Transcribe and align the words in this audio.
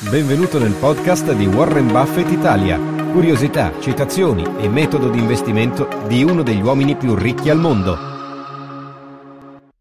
Benvenuto 0.00 0.60
nel 0.60 0.74
podcast 0.74 1.32
di 1.32 1.44
Warren 1.46 1.88
Buffett 1.88 2.30
Italia. 2.30 2.78
Curiosità, 3.10 3.80
citazioni 3.80 4.44
e 4.60 4.68
metodo 4.68 5.10
di 5.10 5.18
investimento 5.18 5.88
di 6.06 6.22
uno 6.22 6.44
degli 6.44 6.60
uomini 6.60 6.94
più 6.94 7.16
ricchi 7.16 7.50
al 7.50 7.58
mondo. 7.58 7.96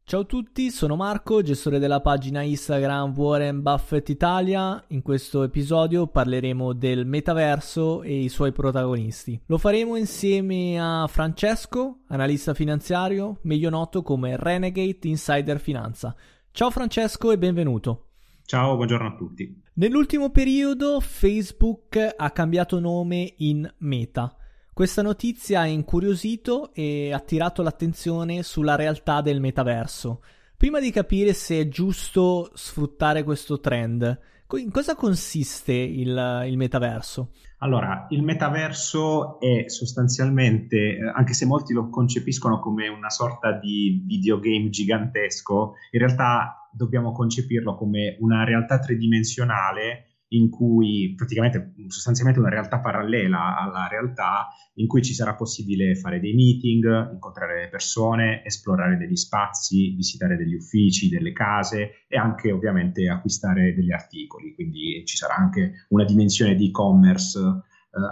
Ciao 0.03 0.21
a 0.21 0.23
tutti, 0.23 0.71
sono 0.71 0.95
Marco, 0.95 1.43
gestore 1.43 1.77
della 1.77 2.01
pagina 2.01 2.41
Instagram 2.41 3.13
Warren 3.15 3.61
Buffett 3.61 4.09
Italia. 4.09 4.83
In 4.87 5.03
questo 5.03 5.43
episodio 5.43 6.07
parleremo 6.07 6.73
del 6.73 7.05
metaverso 7.05 8.01
e 8.01 8.23
i 8.23 8.29
suoi 8.29 8.51
protagonisti. 8.51 9.39
Lo 9.45 9.59
faremo 9.59 9.97
insieme 9.97 10.79
a 10.79 11.05
Francesco, 11.05 11.99
analista 12.07 12.55
finanziario, 12.55 13.37
meglio 13.43 13.69
noto 13.69 14.01
come 14.01 14.35
Renegade 14.35 14.97
Insider 15.03 15.59
Finanza. 15.59 16.15
Ciao 16.49 16.71
Francesco 16.71 17.31
e 17.31 17.37
benvenuto. 17.37 18.06
Ciao, 18.47 18.77
buongiorno 18.77 19.07
a 19.09 19.15
tutti. 19.17 19.61
Nell'ultimo 19.73 20.29
periodo 20.29 21.01
Facebook 21.01 22.13
ha 22.15 22.31
cambiato 22.31 22.79
nome 22.79 23.33
in 23.39 23.69
Meta. 23.79 24.33
Questa 24.71 25.01
notizia 25.01 25.59
ha 25.59 25.65
incuriosito 25.65 26.73
e 26.73 27.11
attirato 27.11 27.61
l'attenzione 27.61 28.43
sulla 28.43 28.75
realtà 28.75 29.19
del 29.19 29.41
metaverso. 29.41 30.23
Prima 30.55 30.79
di 30.79 30.91
capire 30.91 31.33
se 31.33 31.59
è 31.59 31.67
giusto 31.67 32.49
sfruttare 32.53 33.23
questo 33.23 33.59
trend, 33.59 34.17
in 34.55 34.71
cosa 34.71 34.95
consiste 34.95 35.73
il, 35.73 36.43
il 36.47 36.57
metaverso? 36.57 37.31
Allora, 37.59 38.05
il 38.11 38.23
metaverso 38.23 39.39
è 39.39 39.67
sostanzialmente, 39.67 40.77
eh, 40.77 41.11
anche 41.13 41.33
se 41.33 41.45
molti 41.45 41.73
lo 41.73 41.89
concepiscono 41.89 42.59
come 42.59 42.87
una 42.87 43.09
sorta 43.09 43.51
di 43.51 44.03
videogame 44.05 44.69
gigantesco, 44.69 45.73
in 45.91 45.99
realtà 45.99 46.69
dobbiamo 46.71 47.11
concepirlo 47.11 47.75
come 47.75 48.15
una 48.19 48.43
realtà 48.43 48.79
tridimensionale 48.79 50.16
in 50.29 50.49
cui 50.49 51.13
praticamente 51.15 51.73
sostanzialmente 51.87 52.39
una 52.41 52.49
realtà 52.49 52.79
parallela 52.79 53.57
alla 53.57 53.87
realtà 53.87 54.47
in 54.75 54.87
cui 54.87 55.01
ci 55.01 55.13
sarà 55.13 55.35
possibile 55.35 55.95
fare 55.95 56.19
dei 56.19 56.33
meeting, 56.33 57.11
incontrare 57.13 57.61
le 57.61 57.69
persone, 57.69 58.43
esplorare 58.43 58.97
degli 58.97 59.15
spazi, 59.15 59.91
visitare 59.95 60.35
degli 60.35 60.55
uffici, 60.55 61.09
delle 61.09 61.31
case 61.31 62.05
e 62.07 62.17
anche 62.17 62.51
ovviamente 62.51 63.07
acquistare 63.09 63.73
degli 63.73 63.91
articoli, 63.91 64.53
quindi 64.53 65.03
ci 65.05 65.15
sarà 65.15 65.35
anche 65.35 65.85
una 65.89 66.03
dimensione 66.03 66.55
di 66.55 66.67
e-commerce 66.67 67.39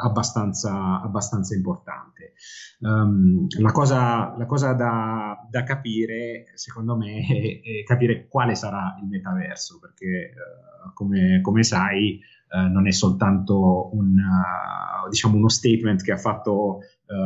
abbastanza, 0.02 1.02
abbastanza 1.02 1.56
importante. 1.56 2.34
Um, 2.80 3.48
la 3.60 3.72
cosa, 3.72 4.36
la 4.38 4.46
cosa 4.46 4.74
da, 4.74 5.48
da, 5.50 5.64
capire, 5.64 6.46
secondo 6.56 6.96
me, 6.96 7.26
è, 7.26 7.62
è, 7.62 7.84
capire 7.84 8.28
quale 8.28 8.56
sarà 8.56 8.98
il 9.02 9.08
metaverso, 9.08 9.80
perché 9.80 10.34
uh, 10.34 10.94
come, 10.94 11.42
come, 11.42 11.64
sai 11.64 12.20
uh, 12.52 12.72
non 12.72 12.88
è 12.88 12.92
soltanto 12.92 13.90
un, 13.94 14.18
uh, 14.18 15.10
diciamo 15.10 15.38
uno 15.38 15.50
statement 15.50 16.04
che 16.04 16.12
ha 16.12 16.18
fatto 16.18 16.80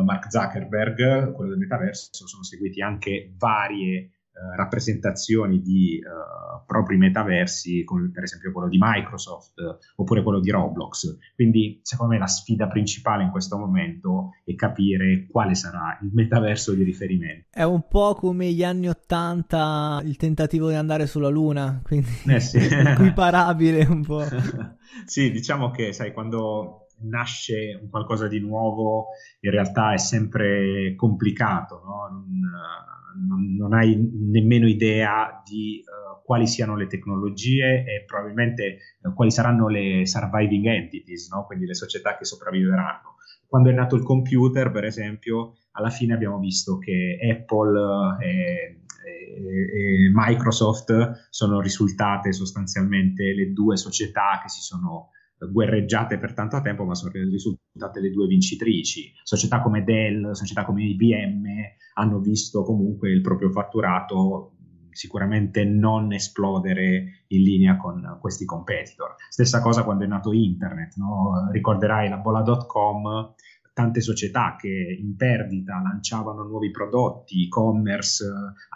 Mark 0.04 0.30
Zuckerberg, 0.30 1.32
quello 1.32 1.52
del 1.52 1.60
metaverso, 1.60 2.28
sono 2.28 2.44
seguiti 2.44 2.82
anche 2.82 3.34
varie 3.38 3.98
eh, 4.00 4.19
rappresentazioni 4.56 5.62
di 5.62 6.00
uh, 6.02 6.66
propri 6.66 6.98
metaversi, 6.98 7.84
come 7.84 8.10
per 8.12 8.24
esempio 8.24 8.52
quello 8.52 8.68
di 8.68 8.78
Microsoft 8.80 9.60
uh, 9.60 10.02
oppure 10.02 10.24
quello 10.24 10.40
di 10.40 10.50
Roblox. 10.52 11.18
Quindi, 11.36 11.80
secondo 11.84 12.14
me, 12.14 12.20
la 12.20 12.28
sfida 12.28 12.68
principale 12.68 13.24
in 13.24 13.32
questo 13.32 13.58
momento 13.58 14.32
è 14.44 14.56
capire 14.56 15.28
quale 15.30 15.56
sarà 15.56 15.98
il 16.02 16.12
metaverso 16.14 16.74
di 16.74 16.84
riferimento. 16.84 17.48
È 17.52 17.64
un 17.64 17.88
po' 17.88 18.14
come 18.16 18.52
gli 18.52 18.64
anni 18.64 18.88
Ottanta, 18.88 20.02
il 20.04 20.18
tentativo 20.18 20.70
di 20.70 20.76
andare 20.76 21.06
sulla 21.06 21.30
Luna, 21.30 21.82
quindi 21.84 22.10
eh 22.28 22.40
sì. 22.40 22.58
equiparabile 22.70 23.86
un 23.86 24.04
po'. 24.04 24.26
sì, 25.06 25.32
diciamo 25.32 25.72
che, 25.72 25.94
sai, 25.94 26.14
quando 26.14 26.88
nasce 27.02 27.80
un 27.82 27.90
qualcosa 27.90 28.28
di 28.28 28.40
nuovo, 28.40 29.08
in 29.42 29.52
realtà 29.52 29.94
è 29.94 29.98
sempre 29.98 30.96
complicato, 30.96 31.82
no? 31.86 32.08
Non, 32.12 32.42
non, 33.28 33.56
non 33.56 33.74
hai 33.74 33.96
nemmeno 33.96 34.68
idea 34.68 35.42
di 35.46 35.84
uh, 35.84 36.24
quali 36.24 36.48
siano 36.48 36.76
le 36.76 36.88
tecnologie 36.88 37.84
e 37.84 38.04
probabilmente 38.06 38.78
uh, 39.02 39.14
quali 39.14 39.32
saranno 39.32 39.68
le 39.68 40.06
surviving 40.06 40.66
entities, 40.66 41.30
no? 41.32 41.46
quindi 41.46 41.66
le 41.66 41.76
società 41.76 42.18
che 42.18 42.26
sopravviveranno. 42.26 43.16
Quando 43.48 43.70
è 43.70 43.74
nato 43.74 43.96
il 43.96 44.04
computer, 44.04 44.72
per 44.72 44.86
esempio, 44.86 45.56
alla 45.72 45.90
fine 45.90 46.14
abbiamo 46.14 46.38
visto 46.40 46.78
che 46.78 47.18
Apple 47.20 48.18
eh, 48.22 48.80
e, 49.06 49.34
e, 49.34 50.06
e 50.06 50.12
Microsoft 50.14 51.28
sono 51.30 51.60
risultate 51.60 52.32
sostanzialmente 52.32 53.34
le 53.34 53.52
due 53.52 53.76
società 53.76 54.40
che 54.42 54.50
si 54.50 54.62
sono 54.62 55.10
guerreggiate 55.52 56.18
per 56.18 56.34
tanto 56.34 56.60
tempo, 56.62 56.84
ma 56.84 56.96
sono 56.96 57.12
risultate 57.14 58.00
le 58.00 58.12
due 58.12 58.28
vincitrici. 58.28 59.12
Società 59.24 59.62
come 59.62 59.84
Dell, 59.84 60.32
società 60.32 60.66
come 60.66 60.84
IBM 60.84 61.44
hanno 61.96 62.20
visto 62.20 62.64
comunque 62.64 63.10
il 63.12 63.22
proprio 63.22 63.50
fatturato 63.50 64.54
sicuramente 64.92 65.64
non 65.64 66.12
esplodere 66.14 67.26
in 67.28 67.44
linea 67.44 67.78
con 67.78 68.18
questi 68.20 68.46
competitor. 68.46 69.16
Stessa 69.30 69.62
cosa 69.62 69.84
quando 69.84 70.04
è 70.04 70.08
nato 70.08 70.34
internet, 70.34 70.96
no? 70.98 71.50
ricorderai 71.52 72.10
la 72.10 72.18
bolla.com, 72.18 73.34
tante 73.80 74.02
società 74.02 74.58
che 74.60 74.98
in 75.00 75.16
perdita 75.16 75.80
lanciavano 75.82 76.44
nuovi 76.44 76.70
prodotti, 76.70 77.46
e-commerce, 77.46 78.26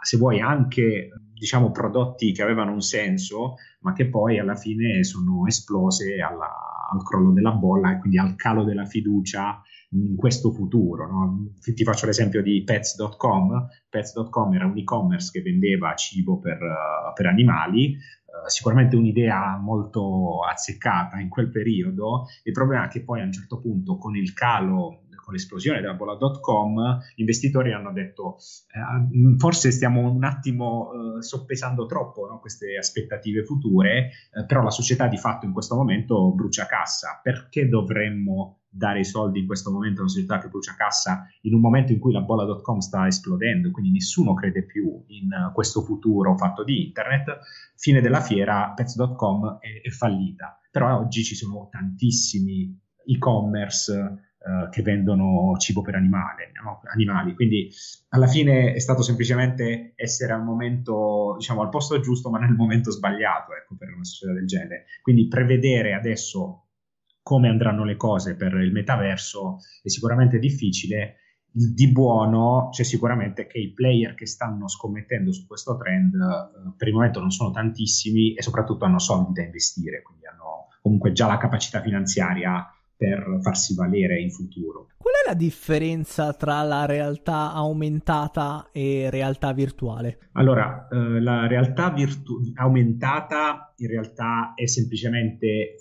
se 0.01 0.15
vuoi 0.15 0.39
anche 0.39 1.09
diciamo 1.33 1.71
prodotti 1.71 2.31
che 2.31 2.41
avevano 2.41 2.71
un 2.71 2.79
senso, 2.79 3.55
ma 3.81 3.91
che 3.91 4.07
poi 4.07 4.39
alla 4.39 4.55
fine 4.55 5.03
sono 5.03 5.45
esplose 5.45 6.21
alla, 6.21 6.47
al 6.89 7.03
crollo 7.03 7.33
della 7.33 7.51
bolla 7.51 7.91
e 7.91 7.99
quindi 7.99 8.17
al 8.17 8.35
calo 8.37 8.63
della 8.63 8.85
fiducia 8.85 9.61
in 9.89 10.15
questo 10.15 10.53
futuro. 10.53 11.05
No? 11.05 11.53
Ti 11.59 11.83
faccio 11.83 12.05
l'esempio 12.05 12.41
di 12.41 12.63
pets.com. 12.63 13.67
Pets.com 13.89 14.53
era 14.53 14.65
un 14.65 14.77
e-commerce 14.77 15.31
che 15.31 15.41
vendeva 15.41 15.93
cibo 15.95 16.39
per, 16.39 16.59
per 17.13 17.25
animali, 17.25 17.97
sicuramente 18.47 18.95
un'idea 18.95 19.57
molto 19.57 20.43
azzeccata 20.43 21.19
in 21.19 21.29
quel 21.29 21.49
periodo. 21.49 22.25
Il 22.43 22.53
problema 22.53 22.85
è 22.85 22.89
che 22.89 23.03
poi 23.03 23.21
a 23.21 23.25
un 23.25 23.31
certo 23.31 23.59
punto 23.59 23.97
con 23.97 24.15
il 24.15 24.33
calo 24.33 25.03
con 25.23 25.33
l'esplosione 25.33 25.79
della 25.79 25.93
bolla.com, 25.93 26.99
gli 27.15 27.21
investitori 27.21 27.71
hanno 27.71 27.93
detto 27.93 28.35
eh, 28.35 29.37
forse 29.37 29.71
stiamo 29.71 30.11
un 30.11 30.23
attimo 30.25 30.91
eh, 31.17 31.21
soppesando 31.21 31.85
troppo 31.85 32.27
no, 32.27 32.39
queste 32.39 32.77
aspettative 32.77 33.45
future, 33.45 34.09
eh, 34.33 34.45
però 34.45 34.61
la 34.61 34.69
società 34.69 35.07
di 35.07 35.17
fatto 35.17 35.45
in 35.45 35.53
questo 35.53 35.75
momento 35.75 36.33
brucia 36.33 36.65
cassa. 36.65 37.21
Perché 37.23 37.69
dovremmo 37.69 38.62
dare 38.73 38.99
i 38.99 39.05
soldi 39.05 39.39
in 39.39 39.45
questo 39.45 39.71
momento 39.71 39.99
a 39.99 40.03
una 40.03 40.11
società 40.11 40.39
che 40.39 40.47
brucia 40.47 40.73
cassa 40.75 41.27
in 41.41 41.53
un 41.53 41.61
momento 41.61 41.91
in 41.91 41.99
cui 41.99 42.11
la 42.11 42.21
bolla.com 42.21 42.79
sta 42.79 43.05
esplodendo, 43.05 43.69
quindi 43.69 43.91
nessuno 43.91 44.33
crede 44.33 44.63
più 44.63 45.03
in 45.07 45.51
questo 45.53 45.81
futuro 45.81 46.35
fatto 46.35 46.63
di 46.63 46.87
internet, 46.87 47.39
fine 47.75 48.01
della 48.01 48.21
fiera 48.21 48.73
pets.com 48.75 49.59
è, 49.59 49.81
è 49.87 49.89
fallita. 49.89 50.59
Però 50.71 50.97
oggi 50.97 51.23
ci 51.23 51.35
sono 51.35 51.67
tantissimi 51.69 52.77
e-commerce 53.05 54.31
Uh, 54.43 54.67
che 54.69 54.81
vendono 54.81 55.55
cibo 55.57 55.81
per 55.81 55.95
animale, 55.95 56.51
no? 56.61 56.81
animali. 56.91 57.33
Quindi 57.33 57.69
alla 58.09 58.27
fine 58.27 58.73
è 58.73 58.79
stato 58.79 59.01
semplicemente 59.01 59.93
essere 59.95 60.33
al 60.33 60.43
momento, 60.43 61.35
diciamo, 61.37 61.61
al 61.61 61.69
posto 61.69 61.97
giusto, 62.01 62.29
ma 62.29 62.39
nel 62.39 62.53
momento 62.53 62.91
sbagliato, 62.91 63.55
ecco, 63.55 63.77
per 63.77 63.93
una 63.93 64.03
società 64.03 64.33
del 64.33 64.45
genere. 64.45 64.83
Quindi 65.01 65.29
prevedere 65.29 65.93
adesso 65.93 66.62
come 67.23 67.47
andranno 67.47 67.85
le 67.85 67.95
cose 67.95 68.35
per 68.35 68.53
il 68.55 68.71
metaverso 68.71 69.57
è 69.81 69.89
sicuramente 69.89 70.37
difficile. 70.37 71.15
Di 71.55 71.91
buono 71.91 72.69
c'è 72.71 72.83
sicuramente 72.83 73.45
che 73.47 73.59
i 73.59 73.73
player 73.73 74.15
che 74.15 74.25
stanno 74.25 74.67
scommettendo 74.67 75.31
su 75.31 75.45
questo 75.45 75.77
trend 75.77 76.15
eh, 76.15 76.73
per 76.75 76.87
il 76.87 76.93
momento 76.95 77.19
non 77.19 77.31
sono 77.31 77.51
tantissimi 77.51 78.33
e 78.33 78.41
soprattutto 78.41 78.85
hanno 78.85 78.99
soldi 78.99 79.33
da 79.33 79.43
investire, 79.43 80.01
quindi 80.01 80.25
hanno 80.25 80.67
comunque 80.81 81.11
già 81.11 81.27
la 81.27 81.37
capacità 81.37 81.79
finanziaria 81.81 82.67
per 83.03 83.39
farsi 83.41 83.75
valere 83.75 84.21
in 84.21 84.31
futuro. 84.31 84.87
Qual 84.95 85.13
è 85.13 85.27
la 85.27 85.33
differenza 85.33 86.31
tra 86.31 86.61
la 86.63 86.85
realtà 86.85 87.51
aumentata 87.51 88.69
e 88.71 89.09
realtà 89.09 89.51
virtuale? 89.51 90.29
Allora, 90.33 90.87
eh, 90.89 91.19
la 91.19 91.45
realtà 91.45 91.89
virtu- 91.89 92.53
aumentata 92.55 93.73
in 93.75 93.87
realtà 93.87 94.53
è 94.55 94.65
semplicemente 94.67 95.47
eh, 95.47 95.75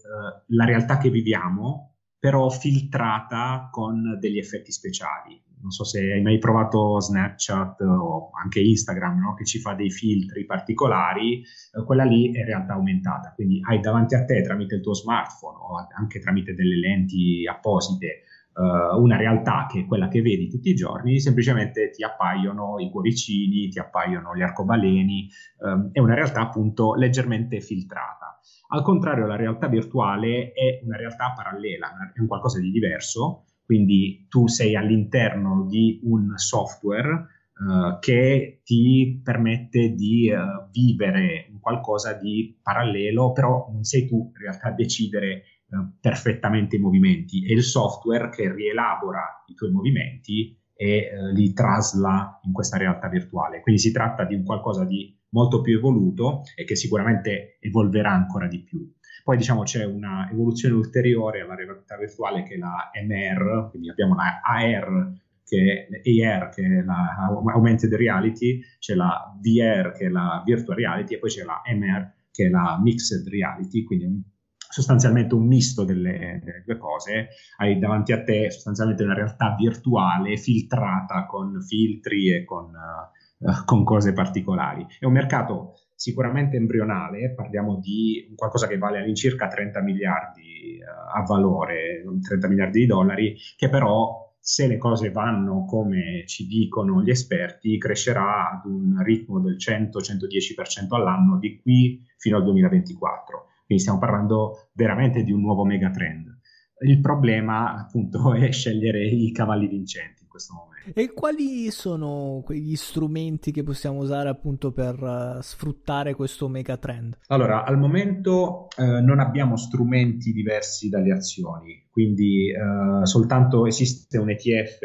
la 0.47 0.65
realtà 0.65 0.99
che 0.99 1.11
viviamo, 1.11 1.95
però 2.19 2.49
filtrata 2.51 3.69
con 3.71 4.19
degli 4.19 4.39
effetti 4.39 4.73
speciali 4.73 5.41
non 5.63 5.71
so 5.71 5.85
se 5.85 6.13
hai 6.13 6.21
mai 6.21 6.39
provato 6.39 7.01
Snapchat 7.01 7.81
o 7.83 8.31
anche 8.43 8.61
Instagram, 8.61 9.21
no? 9.21 9.35
che 9.35 9.45
ci 9.45 9.61
fa 9.61 9.75
dei 9.75 9.91
filtri 9.91 10.45
particolari, 10.45 11.41
eh, 11.41 11.85
quella 11.85 12.05
lì 12.05 12.33
è 12.33 12.45
realtà 12.45 12.75
aumentata, 12.75 13.33
quindi 13.35 13.61
hai 13.65 13.81
davanti 13.81 14.15
a 14.15 14.25
te 14.25 14.43
tramite 14.43 14.75
il 14.75 14.81
tuo 14.83 14.95
smartphone 14.95 15.57
o 15.57 15.87
anche 15.97 16.19
tramite 16.19 16.55
delle 16.55 16.77
lenti 16.77 17.47
apposite 17.47 18.25
eh, 18.55 18.97
una 18.97 19.17
realtà 19.17 19.67
che 19.71 19.81
è 19.81 19.87
quella 19.87 20.09
che 20.09 20.21
vedi 20.21 20.49
tutti 20.49 20.71
i 20.71 20.75
giorni, 20.75 21.21
semplicemente 21.21 21.91
ti 21.91 22.05
appaiono 22.05 22.79
i 22.79 22.91
cuoricini, 22.91 23.69
ti 23.69 23.79
appaiono 23.79 24.35
gli 24.37 24.43
arcobaleni, 24.43 25.29
eh, 25.29 25.91
è 25.93 26.01
una 26.01 26.15
realtà 26.15 26.41
appunto 26.41 26.95
leggermente 26.95 27.61
filtrata. 27.61 28.39
Al 28.69 28.83
contrario, 28.83 29.27
la 29.27 29.37
realtà 29.37 29.69
virtuale 29.69 30.53
è 30.53 30.81
una 30.85 30.97
realtà 30.97 31.33
parallela, 31.35 31.93
è 32.15 32.21
un 32.21 32.27
qualcosa 32.27 32.59
di 32.59 32.71
diverso, 32.71 33.45
quindi 33.73 34.27
tu 34.29 34.49
sei 34.49 34.77
all'interno 34.77 35.67
di 35.67 35.99
un 36.03 36.37
software 36.37 37.09
uh, 37.09 37.99
che 38.01 38.61
ti 38.63 39.19
permette 39.25 39.95
di 39.95 40.31
uh, 40.31 40.69
vivere 40.71 41.51
qualcosa 41.59 42.13
di 42.13 42.55
parallelo, 42.63 43.33
però 43.33 43.71
non 43.73 43.83
sei 43.83 44.07
tu 44.07 44.31
in 44.35 44.43
realtà 44.43 44.69
a 44.69 44.73
decidere 44.73 45.45
uh, 45.71 45.91
perfettamente 45.99 46.77
i 46.77 46.81
movimenti, 46.81 47.47
è 47.47 47.53
il 47.53 47.63
software 47.63 48.29
che 48.29 48.53
rielabora 48.53 49.43
i 49.47 49.55
tuoi 49.55 49.71
movimenti 49.71 50.55
e 50.75 51.11
li 51.33 51.55
trasla 51.55 52.41
in 52.43 52.53
questa 52.53 52.77
realtà 52.77 53.09
virtuale. 53.09 53.63
Quindi 53.63 53.81
si 53.81 53.91
tratta 53.91 54.25
di 54.25 54.35
un 54.35 54.45
qualcosa 54.45 54.85
di 54.85 55.19
molto 55.33 55.61
più 55.61 55.77
evoluto 55.77 56.43
e 56.55 56.65
che 56.65 56.77
sicuramente 56.77 57.59
evolverà 57.61 58.13
ancora 58.13 58.47
di 58.47 58.63
più. 58.63 58.91
Poi 59.25 59.37
diciamo 59.37 59.63
c'è 59.63 59.85
una 59.85 60.29
evoluzione 60.31 60.75
ulteriore 60.75 61.43
alla 61.43 61.55
realtà 61.55 61.97
virtuale 61.97 62.43
che 62.43 62.55
è 62.55 62.59
la 62.59 62.91
MR, 63.05 63.69
quindi 63.71 63.89
abbiamo 63.89 64.15
la 64.15 64.41
AR 64.43 65.21
che 65.45 65.87
è 65.87 66.25
AR 66.25 66.49
che 66.49 66.63
è 66.65 66.83
la 66.83 67.29
Augmented 67.53 67.93
Reality, 67.95 68.61
c'è 68.79 68.95
la 68.95 69.37
VR 69.41 69.93
che 69.93 70.07
è 70.07 70.09
la 70.09 70.43
Virtual 70.45 70.77
Reality 70.77 71.15
e 71.15 71.19
poi 71.19 71.31
c'è 71.31 71.45
la 71.45 71.63
MR 71.67 72.11
che 72.31 72.47
è 72.47 72.49
la 72.49 72.81
Mixed 72.83 73.29
Reality, 73.29 73.85
quindi 73.85 74.07
un, 74.07 74.23
sostanzialmente 74.57 75.35
un 75.35 75.47
misto 75.47 75.85
delle, 75.85 76.41
delle, 76.43 76.63
due 76.65 76.79
cose, 76.79 77.29
hai 77.59 77.79
davanti 77.79 78.13
a 78.13 78.23
te 78.23 78.51
sostanzialmente 78.51 79.05
una 79.05 79.15
realtà 79.15 79.55
virtuale 79.55 80.37
filtrata 80.39 81.27
con 81.27 81.61
filtri 81.61 82.35
e 82.35 82.45
con, 82.45 82.65
uh, 82.65 83.22
con 83.65 83.85
cose 83.85 84.13
particolari. 84.13 84.87
È 84.99 85.05
un 85.05 85.13
mercato 85.13 85.75
sicuramente 85.95 86.57
embrionale, 86.57 87.33
parliamo 87.33 87.79
di 87.79 88.33
qualcosa 88.37 88.67
che 88.67 88.79
vale 88.79 88.99
all'incirca 88.99 89.47
30 89.47 89.81
miliardi 89.83 90.81
uh, 90.81 91.17
a 91.17 91.23
valore, 91.23 92.03
30 92.21 92.49
miliardi 92.49 92.81
di 92.81 92.87
dollari, 92.87 93.37
che 93.57 93.69
però 93.69 94.31
se 94.45 94.67
le 94.67 94.77
cose 94.77 95.13
vanno 95.13 95.65
come 95.65 96.25
ci 96.27 96.49
dicono 96.49 97.01
gli 97.01 97.11
esperti, 97.11 97.79
crescerà 97.79 98.51
ad 98.51 98.65
un 98.65 99.01
ritmo 99.05 99.41
del 99.41 99.57
100-110% 99.57 100.87
all'anno 100.91 101.39
di 101.39 101.61
qui 101.61 102.05
fino 102.17 102.39
al 102.39 102.43
2024. 102.43 103.47
Quindi 103.65 103.85
stiamo 103.85 104.01
parlando 104.01 104.71
veramente 104.73 105.23
di 105.23 105.31
un 105.31 105.43
nuovo 105.43 105.65
megatrend. 105.65 106.41
Il 106.85 107.01
problema 107.01 107.75
appunto 107.77 108.35
è 108.35 108.51
scegliere 108.51 109.07
i 109.07 109.31
cavalli 109.31 109.69
vincenti 109.69 110.25
in 110.25 110.29
questo 110.29 110.55
momento. 110.55 110.72
E 110.95 111.13
quali 111.13 111.71
sono 111.71 112.43
quegli 112.45 112.75
strumenti 112.75 113.53
che 113.53 113.63
possiamo 113.63 114.01
usare 114.01 114.29
appunto 114.29 114.73
per 114.73 115.01
uh, 115.01 115.41
sfruttare 115.41 116.15
questo 116.15 116.49
megatrend? 116.49 117.19
Allora, 117.29 117.65
al 117.65 117.79
momento 117.79 118.69
uh, 118.77 119.03
non 119.03 119.21
abbiamo 119.21 119.57
strumenti 119.57 120.33
diversi 120.33 120.89
dalle 120.89 121.13
azioni, 121.13 121.87
quindi 121.91 122.53
uh, 122.53 123.05
soltanto 123.05 123.67
esiste 123.67 124.19
un 124.19 124.31
ETF 124.31 124.79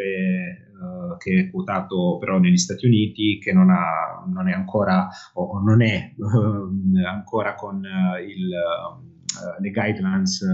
che 1.18 1.40
è 1.40 1.50
quotato 1.50 2.18
però 2.20 2.38
negli 2.38 2.58
Stati 2.58 2.86
Uniti 2.86 3.40
che 3.40 3.52
non, 3.52 3.72
ha, 3.72 4.24
non 4.28 4.48
è 4.48 4.54
ancora 4.54 5.08
o 5.34 5.60
non 5.60 5.82
è 5.82 6.14
ancora 7.04 7.56
con 7.56 7.82
il, 7.84 8.48
le 9.60 9.72
guidelines 9.72 10.46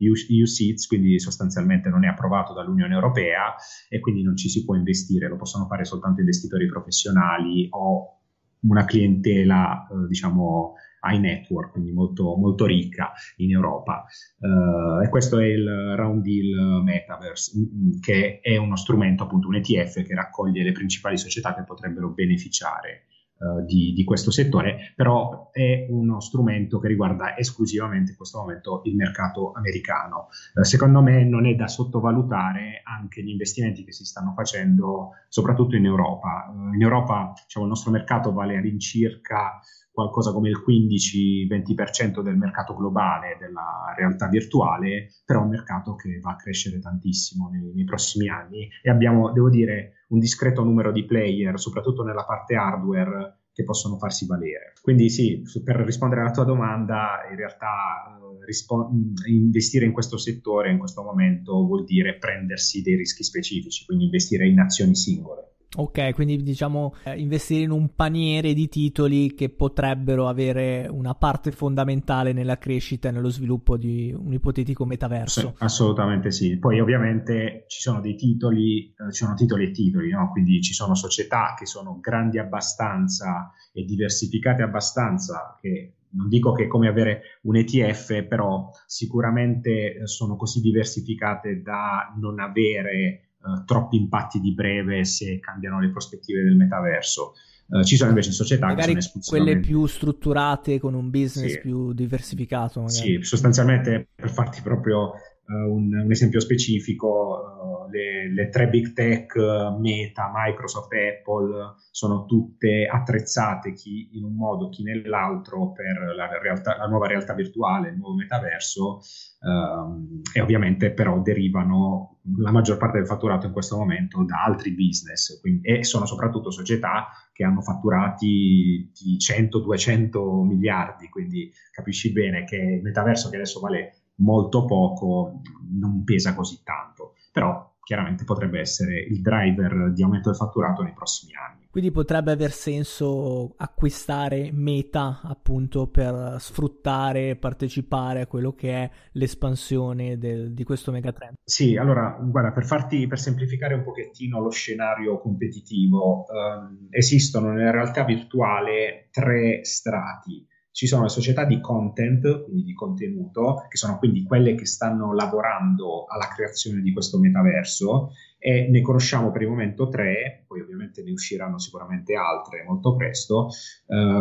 EU, 0.00 0.46
Seats, 0.46 0.86
quindi 0.86 1.18
sostanzialmente 1.20 1.88
non 1.88 2.04
è 2.04 2.08
approvato 2.08 2.52
dall'Unione 2.52 2.94
Europea 2.94 3.54
e 3.88 4.00
quindi 4.00 4.22
non 4.22 4.36
ci 4.36 4.48
si 4.48 4.64
può 4.64 4.74
investire, 4.74 5.28
lo 5.28 5.36
possono 5.36 5.66
fare 5.66 5.84
soltanto 5.84 6.20
investitori 6.20 6.66
professionali 6.66 7.68
o 7.70 8.16
una 8.60 8.84
clientela, 8.84 9.86
eh, 9.90 10.06
diciamo, 10.08 10.74
high 11.02 11.18
network, 11.18 11.72
quindi 11.72 11.92
molto, 11.92 12.36
molto 12.36 12.66
ricca 12.66 13.12
in 13.36 13.52
Europa. 13.52 14.04
Uh, 14.38 15.02
e 15.02 15.08
questo 15.08 15.38
è 15.38 15.46
il 15.46 15.94
Round 15.96 16.22
Deal 16.22 16.82
Metaverse, 16.82 17.58
mm, 17.58 17.62
mm, 17.62 18.00
che 18.00 18.40
è 18.40 18.56
uno 18.56 18.76
strumento, 18.76 19.22
appunto 19.22 19.48
un 19.48 19.56
ETF 19.56 20.02
che 20.02 20.14
raccoglie 20.14 20.62
le 20.62 20.72
principali 20.72 21.16
società 21.16 21.54
che 21.54 21.62
potrebbero 21.62 22.10
beneficiare 22.10 23.06
uh, 23.40 23.64
di, 23.64 23.92
di, 23.92 24.04
questo 24.04 24.30
settore, 24.30 24.92
però 24.94 25.50
è 25.50 25.86
uno 25.88 26.20
strumento 26.20 26.78
che 26.78 26.88
riguarda 26.88 27.36
esclusivamente 27.36 28.12
in 28.12 28.16
questo 28.16 28.38
momento 28.38 28.82
il 28.84 28.94
mercato 28.94 29.52
americano. 29.52 30.28
Uh, 30.54 30.62
secondo 30.62 31.02
me 31.02 31.24
non 31.24 31.46
è 31.46 31.54
da 31.54 31.68
sottovalutare 31.68 32.82
anche 32.84 33.22
gli 33.22 33.30
investimenti 33.30 33.84
che 33.84 33.92
si 33.92 34.04
stanno 34.04 34.32
facendo, 34.34 35.10
soprattutto 35.28 35.76
in 35.76 35.86
Europa. 35.86 36.52
Uh, 36.54 36.74
in 36.74 36.82
Europa 36.82 37.32
diciamo, 37.42 37.64
il 37.64 37.70
nostro 37.70 37.90
mercato 37.90 38.32
vale 38.32 38.56
all'incirca 38.56 39.60
qualcosa 40.00 40.32
come 40.32 40.48
il 40.48 40.62
15-20% 40.66 42.22
del 42.22 42.36
mercato 42.36 42.74
globale 42.74 43.36
della 43.38 43.94
realtà 43.96 44.28
virtuale, 44.28 45.08
però 45.24 45.40
è 45.40 45.44
un 45.44 45.50
mercato 45.50 45.94
che 45.94 46.18
va 46.20 46.32
a 46.32 46.36
crescere 46.36 46.78
tantissimo 46.78 47.48
nei, 47.50 47.72
nei 47.74 47.84
prossimi 47.84 48.28
anni 48.28 48.68
e 48.82 48.90
abbiamo, 48.90 49.32
devo 49.32 49.50
dire, 49.50 50.04
un 50.08 50.18
discreto 50.18 50.64
numero 50.64 50.90
di 50.90 51.04
player, 51.04 51.58
soprattutto 51.58 52.02
nella 52.02 52.24
parte 52.24 52.54
hardware, 52.54 53.40
che 53.52 53.64
possono 53.64 53.98
farsi 53.98 54.26
valere. 54.26 54.72
Quindi 54.80 55.10
sì, 55.10 55.42
per 55.62 55.76
rispondere 55.76 56.22
alla 56.22 56.30
tua 56.30 56.44
domanda, 56.44 57.26
in 57.28 57.36
realtà 57.36 58.18
eh, 58.18 58.44
rispo- 58.46 58.90
investire 59.26 59.84
in 59.84 59.92
questo 59.92 60.16
settore 60.16 60.70
in 60.70 60.78
questo 60.78 61.02
momento 61.02 61.66
vuol 61.66 61.84
dire 61.84 62.16
prendersi 62.16 62.80
dei 62.80 62.96
rischi 62.96 63.22
specifici, 63.22 63.84
quindi 63.84 64.04
investire 64.04 64.46
in 64.48 64.60
azioni 64.60 64.94
singole. 64.94 65.56
Ok, 65.76 66.14
quindi 66.14 66.42
diciamo 66.42 66.94
eh, 67.04 67.16
investire 67.16 67.62
in 67.62 67.70
un 67.70 67.94
paniere 67.94 68.54
di 68.54 68.68
titoli 68.68 69.34
che 69.34 69.50
potrebbero 69.50 70.26
avere 70.26 70.88
una 70.90 71.14
parte 71.14 71.52
fondamentale 71.52 72.32
nella 72.32 72.58
crescita 72.58 73.08
e 73.08 73.12
nello 73.12 73.28
sviluppo 73.28 73.76
di 73.76 74.12
un 74.12 74.32
ipotetico 74.32 74.84
metaverso. 74.84 75.40
Sì, 75.40 75.64
assolutamente 75.64 76.32
sì. 76.32 76.58
Poi 76.58 76.80
ovviamente 76.80 77.66
ci 77.68 77.80
sono 77.80 78.00
dei 78.00 78.16
titoli, 78.16 78.86
eh, 78.86 79.12
ci 79.12 79.22
sono 79.22 79.34
titoli 79.34 79.66
e 79.66 79.70
titoli, 79.70 80.10
no? 80.10 80.30
quindi 80.32 80.60
ci 80.60 80.72
sono 80.72 80.96
società 80.96 81.54
che 81.56 81.66
sono 81.66 81.98
grandi 82.00 82.38
abbastanza 82.38 83.52
e 83.72 83.84
diversificate 83.84 84.62
abbastanza 84.62 85.56
che 85.60 85.94
non 86.12 86.28
dico 86.28 86.50
che 86.50 86.64
è 86.64 86.66
come 86.66 86.88
avere 86.88 87.38
un 87.42 87.54
ETF, 87.54 88.24
però 88.24 88.68
sicuramente 88.86 89.94
eh, 89.94 90.06
sono 90.08 90.34
così 90.34 90.60
diversificate 90.60 91.62
da 91.62 92.12
non 92.18 92.40
avere 92.40 93.29
uh, 93.42 93.64
troppi 93.64 93.96
impatti 93.96 94.40
di 94.40 94.52
breve 94.52 95.04
se 95.04 95.38
cambiano 95.40 95.80
le 95.80 95.90
prospettive 95.90 96.42
del 96.42 96.56
metaverso. 96.56 97.34
Uh, 97.66 97.84
ci 97.84 97.96
sono 97.96 98.08
invece 98.08 98.32
società 98.32 98.66
magari 98.66 98.94
che 98.94 99.00
sono 99.00 99.22
quelle 99.24 99.60
più 99.60 99.86
strutturate 99.86 100.80
con 100.80 100.94
un 100.94 101.08
business 101.08 101.52
sì. 101.52 101.60
più 101.60 101.92
diversificato. 101.92 102.80
Magari. 102.80 102.98
Sì, 102.98 103.18
sostanzialmente 103.22 104.08
per 104.14 104.30
farti 104.30 104.60
proprio 104.60 105.12
un, 105.50 105.92
un, 105.92 106.10
esempio 106.10 106.40
specifico, 106.40 107.86
le, 107.90 108.32
le, 108.32 108.48
tre 108.48 108.68
big 108.68 108.92
tech, 108.92 109.34
Meta, 109.78 110.30
Microsoft, 110.32 110.92
Apple, 110.92 111.74
sono 111.90 112.24
tutte 112.24 112.86
attrezzate 112.86 113.72
chi 113.72 114.10
in 114.12 114.24
un 114.24 114.34
modo, 114.34 114.68
chi 114.68 114.82
nell'altro 114.82 115.72
per 115.72 116.14
la, 116.14 116.38
realtà, 116.38 116.76
la 116.76 116.86
nuova 116.86 117.06
realtà 117.06 117.34
virtuale, 117.34 117.88
il 117.88 117.96
nuovo 117.96 118.14
metaverso 118.14 119.00
um, 119.40 120.20
e 120.32 120.40
ovviamente 120.40 120.92
però 120.92 121.20
derivano 121.20 122.20
la 122.38 122.52
maggior 122.52 122.76
parte 122.76 122.98
del 122.98 123.06
fatturato 123.06 123.46
in 123.46 123.52
questo 123.52 123.76
momento 123.76 124.22
da 124.24 124.44
altri 124.44 124.72
business. 124.72 125.40
Quindi, 125.40 125.66
e 125.66 125.84
sono 125.84 126.06
soprattutto 126.06 126.50
società 126.50 127.08
che 127.32 127.44
hanno 127.44 127.62
fatturati 127.62 128.90
di 128.92 129.16
100-200 129.18 130.46
miliardi, 130.46 131.08
quindi 131.08 131.50
capisci 131.72 132.12
bene 132.12 132.44
che 132.44 132.56
il 132.56 132.82
metaverso 132.82 133.30
che 133.30 133.36
adesso 133.36 133.60
vale 133.60 133.99
molto 134.20 134.64
poco 134.64 135.40
non 135.78 136.04
pesa 136.04 136.34
così 136.34 136.60
tanto, 136.62 137.14
però 137.32 137.68
chiaramente 137.82 138.24
potrebbe 138.24 138.60
essere 138.60 139.00
il 139.00 139.20
driver 139.20 139.92
di 139.92 140.02
aumento 140.02 140.28
del 140.28 140.38
fatturato 140.38 140.82
nei 140.82 140.92
prossimi 140.92 141.32
anni. 141.34 141.66
Quindi 141.70 141.90
potrebbe 141.92 142.32
aver 142.32 142.50
senso 142.50 143.54
acquistare 143.56 144.50
Meta 144.52 145.20
appunto 145.22 145.86
per 145.86 146.36
sfruttare 146.38 147.30
e 147.30 147.36
partecipare 147.36 148.22
a 148.22 148.26
quello 148.26 148.54
che 148.54 148.72
è 148.72 148.90
l'espansione 149.12 150.18
del, 150.18 150.52
di 150.52 150.64
questo 150.64 150.90
megatrend. 150.90 151.34
Sì, 151.44 151.76
allora, 151.76 152.18
guarda, 152.20 152.52
per 152.52 152.64
farti, 152.64 153.06
per 153.06 153.18
semplificare 153.18 153.74
un 153.74 153.84
pochettino 153.84 154.40
lo 154.40 154.50
scenario 154.50 155.18
competitivo, 155.18 156.26
ehm, 156.26 156.88
esistono 156.90 157.52
nella 157.52 157.70
realtà 157.70 158.04
virtuale 158.04 159.08
tre 159.10 159.64
strati 159.64 160.46
ci 160.72 160.86
sono 160.86 161.02
le 161.02 161.08
società 161.08 161.44
di 161.44 161.60
content, 161.60 162.44
quindi 162.44 162.62
di 162.62 162.74
contenuto, 162.74 163.66
che 163.68 163.76
sono 163.76 163.98
quindi 163.98 164.22
quelle 164.22 164.54
che 164.54 164.66
stanno 164.66 165.12
lavorando 165.12 166.04
alla 166.06 166.28
creazione 166.28 166.80
di 166.80 166.92
questo 166.92 167.18
metaverso 167.18 168.10
e 168.38 168.68
ne 168.70 168.80
conosciamo 168.80 169.30
per 169.30 169.42
il 169.42 169.48
momento 169.48 169.88
tre, 169.88 170.44
poi 170.46 170.60
ovviamente 170.60 171.02
ne 171.02 171.10
usciranno 171.10 171.58
sicuramente 171.58 172.14
altre 172.14 172.64
molto 172.66 172.94
presto, 172.96 173.48
eh, 173.86 174.20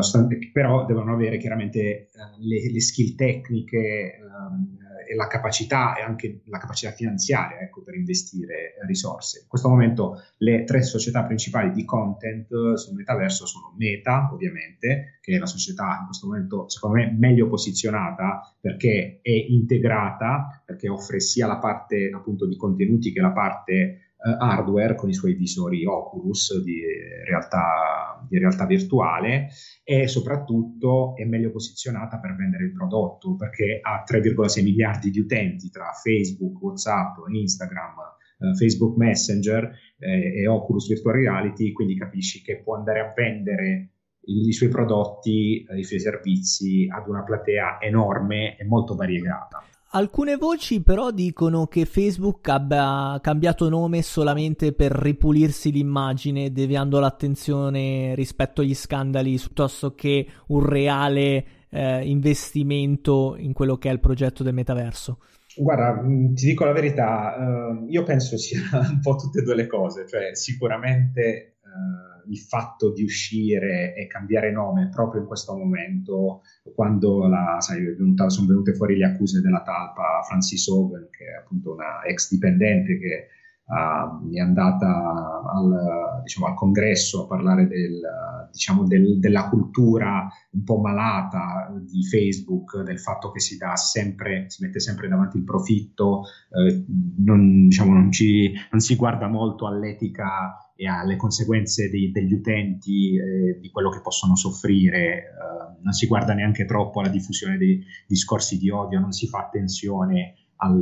però 0.51 0.85
devono 0.85 1.13
avere 1.13 1.37
chiaramente 1.37 1.79
eh, 1.79 2.07
le, 2.39 2.71
le, 2.71 2.81
skill 2.81 3.15
tecniche 3.15 3.77
eh, 3.77 4.19
e 5.09 5.15
la 5.15 5.25
capacità 5.25 5.95
e 5.95 6.03
anche 6.03 6.41
la 6.45 6.59
capacità 6.59 6.91
finanziaria 6.91 7.57
ecco, 7.61 7.81
per 7.81 7.95
investire 7.95 8.75
risorse. 8.85 9.39
In 9.39 9.47
questo 9.47 9.67
momento 9.67 10.21
le 10.37 10.65
tre 10.65 10.83
società 10.83 11.23
principali 11.23 11.71
di 11.71 11.83
content 11.83 12.75
sul 12.75 12.95
metaverso 12.95 13.47
sono 13.47 13.73
Meta, 13.75 14.29
ovviamente, 14.31 15.17
che 15.19 15.35
è 15.35 15.39
la 15.39 15.47
società 15.47 15.97
in 15.99 16.05
questo 16.05 16.27
momento 16.27 16.69
secondo 16.69 16.97
me 16.97 17.15
meglio 17.17 17.47
posizionata 17.47 18.55
perché 18.61 19.19
è 19.23 19.31
integrata, 19.31 20.61
perché 20.63 20.89
offre 20.89 21.19
sia 21.19 21.47
la 21.47 21.57
parte 21.57 22.11
appunto 22.13 22.45
di 22.45 22.55
contenuti 22.55 23.11
che 23.11 23.19
la 23.19 23.31
parte 23.31 24.13
uh, 24.15 24.35
hardware 24.37 24.93
con 24.93 25.09
i 25.09 25.13
suoi 25.13 25.33
visori 25.33 25.85
Oculus 25.85 26.61
di 26.61 26.83
realtà, 27.25 28.08
di 28.27 28.37
realtà 28.37 28.65
virtuale 28.65 29.49
e 29.83 30.07
soprattutto 30.07 31.15
è 31.15 31.25
meglio 31.25 31.51
posizionata 31.51 32.19
per 32.19 32.35
vendere 32.35 32.65
il 32.65 32.73
prodotto 32.73 33.35
perché 33.35 33.79
ha 33.81 34.03
3,6 34.05 34.63
miliardi 34.63 35.11
di 35.11 35.19
utenti 35.19 35.69
tra 35.69 35.91
Facebook, 35.91 36.61
WhatsApp, 36.61 37.17
Instagram, 37.27 37.93
uh, 38.39 38.55
Facebook 38.55 38.97
Messenger 38.97 39.71
eh, 39.99 40.41
e 40.41 40.47
Oculus 40.47 40.87
Virtual 40.87 41.15
Reality, 41.15 41.71
quindi 41.71 41.97
capisci 41.97 42.41
che 42.41 42.61
può 42.61 42.75
andare 42.75 42.99
a 42.99 43.13
vendere 43.15 43.89
i, 44.25 44.51
suoi 44.51 44.69
prodotti, 44.69 45.65
i 45.75 45.83
suoi 45.83 45.99
servizi 45.99 46.87
ad 46.89 47.07
una 47.07 47.23
platea 47.23 47.79
enorme 47.81 48.57
e 48.57 48.65
molto 48.65 48.95
variegata. 48.95 49.63
Alcune 49.91 50.35
voci 50.35 50.83
però 50.83 51.09
dicono 51.09 51.65
che 51.65 51.85
Facebook 51.85 52.47
abbia 52.49 53.17
cambiato 53.21 53.69
nome 53.69 54.03
solamente 54.03 54.71
per 54.71 54.91
ripulirsi 54.91 55.71
l'immagine, 55.71 56.51
deviando 56.51 56.99
l'attenzione 56.99 58.13
rispetto 58.13 58.61
agli 58.61 58.75
scandali 58.75 59.35
piuttosto 59.35 59.95
che 59.95 60.27
un 60.49 60.63
reale 60.63 61.45
eh, 61.71 62.05
investimento 62.05 63.35
in 63.35 63.51
quello 63.53 63.77
che 63.77 63.89
è 63.89 63.91
il 63.91 63.99
progetto 63.99 64.43
del 64.43 64.53
metaverso. 64.53 65.21
Guarda, 65.57 65.99
mm, 66.03 66.35
ti 66.35 66.45
dico 66.45 66.65
la 66.65 66.71
verità, 66.71 67.35
eh, 67.35 67.85
io 67.89 68.03
penso 68.03 68.37
sia 68.37 68.61
un 68.91 68.99
po' 69.01 69.15
tutte 69.15 69.39
e 69.39 69.41
due 69.41 69.55
le 69.55 69.65
cose, 69.65 70.05
cioè 70.07 70.35
sicuramente 70.35 71.21
eh, 71.21 72.18
il 72.29 72.37
fatto 72.37 72.91
di 72.91 73.03
uscire 73.03 73.93
e 73.95 74.07
cambiare 74.07 74.51
nome 74.51 74.89
proprio 74.89 75.21
in 75.21 75.27
questo 75.27 75.55
momento, 75.55 76.41
quando 76.73 77.27
la, 77.27 77.57
sai, 77.59 77.83
venuta, 77.83 78.29
sono 78.29 78.47
venute 78.47 78.73
fuori 78.73 78.97
le 78.97 79.05
accuse 79.05 79.41
della 79.41 79.61
talpa 79.61 80.21
Francis 80.27 80.67
Hogan, 80.67 81.07
che 81.09 81.25
è 81.25 81.37
appunto 81.43 81.73
una 81.73 82.03
ex 82.05 82.31
dipendente 82.31 82.97
che 82.97 83.27
uh, 83.65 84.31
è 84.31 84.39
andata 84.39 84.87
al, 84.87 86.21
diciamo, 86.23 86.47
al, 86.47 86.55
congresso 86.55 87.23
a 87.23 87.27
parlare 87.27 87.67
del, 87.67 87.99
diciamo, 88.51 88.85
del, 88.85 89.19
della 89.19 89.49
cultura 89.49 90.27
un 90.51 90.63
po' 90.63 90.79
malata 90.79 91.71
di 91.81 92.03
Facebook, 92.03 92.81
del 92.83 92.99
fatto 92.99 93.31
che 93.31 93.39
si 93.39 93.57
sempre, 93.75 94.45
si 94.49 94.63
mette 94.63 94.79
sempre 94.79 95.07
davanti 95.07 95.37
il 95.37 95.43
profitto, 95.43 96.23
eh, 96.51 96.85
non, 97.17 97.67
diciamo, 97.67 97.93
non, 97.93 98.11
ci, 98.11 98.51
non 98.71 98.79
si 98.79 98.95
guarda 98.95 99.27
molto 99.27 99.67
all'etica 99.67 100.68
e 100.79 100.87
alle 100.87 101.17
conseguenze 101.17 101.89
dei, 101.89 102.09
degli 102.09 102.31
utenti, 102.31 103.17
eh, 103.17 103.59
di 103.59 103.69
quello 103.69 103.89
che 103.89 103.99
possono 103.99 104.37
soffrire, 104.37 105.17
eh, 105.17 105.81
non 105.81 105.91
si 105.91 106.07
guarda 106.07 106.33
neanche 106.33 106.63
troppo 106.63 107.01
alla 107.01 107.09
diffusione 107.09 107.57
dei 107.57 107.83
discorsi 108.07 108.57
di 108.57 108.69
odio, 108.69 109.01
non 109.01 109.11
si 109.11 109.27
fa 109.27 109.39
attenzione 109.39 110.35
al, 110.55 110.79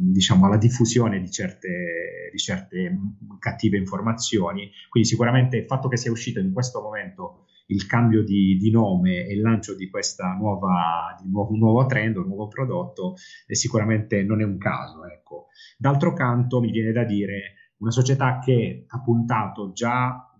diciamo, 0.00 0.46
alla 0.46 0.56
diffusione 0.56 1.20
di 1.20 1.30
certe, 1.30 2.28
di 2.32 2.38
certe, 2.38 2.98
cattive 3.38 3.78
informazioni. 3.78 4.68
Quindi 4.88 5.08
sicuramente 5.08 5.58
il 5.58 5.66
fatto 5.66 5.86
che 5.86 5.96
sia 5.96 6.10
uscito 6.10 6.40
in 6.40 6.52
questo 6.52 6.80
momento 6.80 7.44
il 7.66 7.86
cambio 7.86 8.24
di, 8.24 8.56
di 8.56 8.70
nome 8.72 9.26
e 9.26 9.34
il 9.34 9.42
lancio 9.42 9.76
di 9.76 9.88
di 9.88 11.28
nuovo, 11.30 11.56
nuovo 11.56 11.86
trend, 11.86 12.16
un 12.16 12.26
nuovo 12.26 12.48
prodotto, 12.48 13.14
sicuramente 13.46 14.24
non 14.24 14.40
è 14.40 14.44
un 14.44 14.58
caso. 14.58 15.06
Ecco. 15.06 15.46
D'altro 15.78 16.12
canto 16.14 16.58
mi 16.58 16.72
viene 16.72 16.90
da 16.90 17.04
dire 17.04 17.54
una 17.78 17.90
società 17.90 18.38
che 18.38 18.84
ha 18.86 19.00
puntato 19.00 19.72
già 19.72 20.30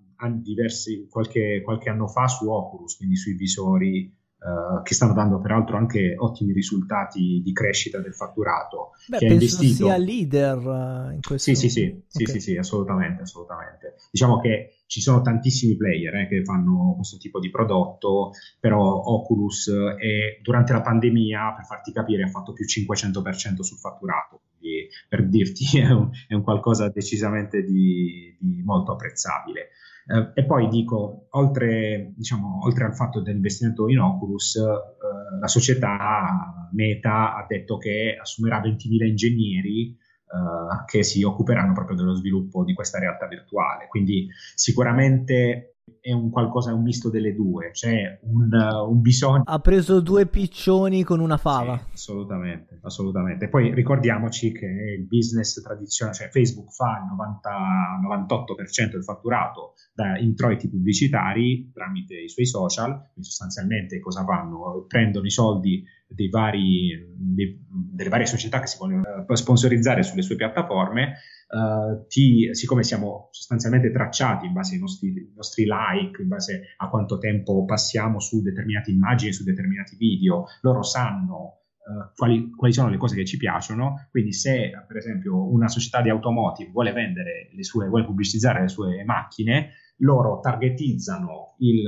diversi, 0.40 1.06
qualche, 1.10 1.60
qualche 1.62 1.90
anno 1.90 2.08
fa 2.08 2.26
su 2.26 2.48
Oculus, 2.48 2.96
quindi 2.96 3.16
sui 3.16 3.34
visori 3.34 4.14
Uh, 4.46 4.80
che 4.84 4.94
stanno 4.94 5.12
dando 5.12 5.40
peraltro 5.40 5.76
anche 5.76 6.14
ottimi 6.16 6.52
risultati 6.52 7.42
di 7.42 7.52
crescita 7.52 7.98
del 7.98 8.14
fatturato. 8.14 8.92
Beh, 9.08 9.18
che 9.18 9.26
penso 9.26 9.60
investito... 9.60 9.86
sia 9.86 9.96
leader 9.96 10.58
uh, 10.58 11.12
in 11.12 11.20
questo. 11.20 11.52
Sì, 11.52 11.56
sì, 11.56 11.68
sì, 11.68 11.82
okay. 11.86 12.04
sì, 12.06 12.24
sì, 12.26 12.40
sì, 12.40 12.56
assolutamente, 12.56 13.22
assolutamente. 13.22 13.96
Diciamo 14.08 14.38
che 14.38 14.76
ci 14.86 15.00
sono 15.00 15.20
tantissimi 15.20 15.76
player 15.76 16.14
eh, 16.14 16.28
che 16.28 16.44
fanno 16.44 16.94
questo 16.94 17.16
tipo 17.16 17.40
di 17.40 17.50
prodotto, 17.50 18.30
però 18.60 18.80
Oculus 18.80 19.68
è, 19.70 20.40
durante 20.42 20.72
la 20.72 20.80
pandemia, 20.80 21.54
per 21.56 21.64
farti 21.64 21.92
capire, 21.92 22.22
ha 22.22 22.28
fatto 22.28 22.52
più 22.52 22.64
500% 22.64 23.60
sul 23.62 23.78
fatturato. 23.78 24.42
Quindi, 24.58 24.88
per 25.08 25.26
dirti, 25.28 25.64
è 25.80 25.90
un, 25.90 26.10
è 26.28 26.34
un 26.34 26.42
qualcosa 26.42 26.88
decisamente 26.88 27.64
di, 27.64 28.36
di 28.38 28.62
molto 28.62 28.92
apprezzabile. 28.92 29.70
Eh, 30.08 30.30
e 30.34 30.44
poi 30.44 30.68
dico, 30.68 31.26
oltre, 31.30 32.12
diciamo, 32.16 32.64
oltre, 32.64 32.84
al 32.84 32.94
fatto 32.94 33.20
dell'investimento 33.20 33.88
in 33.88 33.98
Oculus, 33.98 34.56
eh, 34.56 35.38
la 35.40 35.48
società 35.48 36.68
Meta 36.72 37.36
ha 37.36 37.44
detto 37.48 37.76
che 37.76 38.16
assumerà 38.20 38.60
20.000 38.60 39.06
ingegneri 39.06 39.88
eh, 39.90 40.84
che 40.86 41.02
si 41.02 41.22
occuperanno 41.22 41.72
proprio 41.72 41.96
dello 41.96 42.14
sviluppo 42.14 42.64
di 42.64 42.74
questa 42.74 42.98
realtà 42.98 43.26
virtuale. 43.26 43.86
Quindi 43.88 44.28
sicuramente 44.54 45.75
è 46.00 46.12
un 46.12 46.30
qualcosa, 46.30 46.74
un 46.74 46.82
misto 46.82 47.10
delle 47.10 47.32
due, 47.32 47.70
c'è 47.70 48.18
un, 48.22 48.48
un, 48.52 49.00
bisogno. 49.00 49.42
Ha 49.44 49.58
preso 49.60 50.00
due 50.00 50.26
piccioni 50.26 51.04
con 51.04 51.20
una 51.20 51.36
fava. 51.36 51.76
Sì, 51.78 51.92
assolutamente, 51.92 52.78
assolutamente. 52.82 53.48
Poi 53.48 53.72
ricordiamoci 53.72 54.50
che 54.50 54.66
il 54.66 55.06
business 55.06 55.60
tradizionale, 55.62 56.16
cioè 56.16 56.28
Facebook 56.28 56.72
fa 56.72 56.98
il 56.98 57.06
90, 57.10 58.86
98% 58.86 58.90
del 58.90 59.04
fatturato 59.04 59.74
da 59.94 60.18
introiti 60.18 60.68
pubblicitari 60.68 61.70
tramite 61.72 62.16
i 62.16 62.28
suoi 62.28 62.46
social, 62.46 62.90
quindi 63.12 63.24
sostanzialmente 63.24 64.00
cosa 64.00 64.24
fanno? 64.24 64.84
Prendono 64.88 65.26
i 65.26 65.30
soldi 65.30 65.84
dei 66.08 66.28
vari, 66.28 67.14
dei, 67.16 67.64
delle 67.68 68.08
varie 68.08 68.26
società 68.26 68.60
che 68.60 68.66
si 68.66 68.78
vogliono 68.78 69.04
eh, 69.28 69.36
sponsorizzare 69.36 70.02
sulle 70.02 70.22
sue 70.22 70.36
piattaforme 70.36 71.14
Uh, 71.48 72.06
ti, 72.08 72.52
siccome 72.54 72.82
siamo 72.82 73.28
sostanzialmente 73.30 73.92
tracciati 73.92 74.46
in 74.46 74.52
base 74.52 74.74
ai 74.74 74.80
nostri, 74.80 75.32
nostri, 75.34 75.64
like, 75.64 76.20
in 76.20 76.28
base 76.28 76.74
a 76.76 76.88
quanto 76.88 77.18
tempo 77.18 77.64
passiamo 77.64 78.18
su 78.18 78.42
determinate 78.42 78.90
immagini, 78.90 79.32
su 79.32 79.44
determinati 79.44 79.96
video, 79.96 80.46
loro 80.62 80.82
sanno 80.82 81.60
uh, 81.78 82.12
quali, 82.16 82.50
quali, 82.50 82.72
sono 82.72 82.88
le 82.88 82.96
cose 82.96 83.14
che 83.14 83.24
ci 83.24 83.36
piacciono. 83.36 84.08
Quindi, 84.10 84.32
se 84.32 84.72
per 84.86 84.96
esempio 84.96 85.48
una 85.48 85.68
società 85.68 86.02
di 86.02 86.10
automotive 86.10 86.70
vuole 86.72 86.92
vendere 86.92 87.50
le 87.52 87.62
sue, 87.62 87.86
vuole 87.86 88.04
pubblicizzare 88.04 88.62
le 88.62 88.68
sue 88.68 89.04
macchine, 89.04 89.70
loro 89.98 90.40
targetizzano 90.40 91.54
il, 91.58 91.84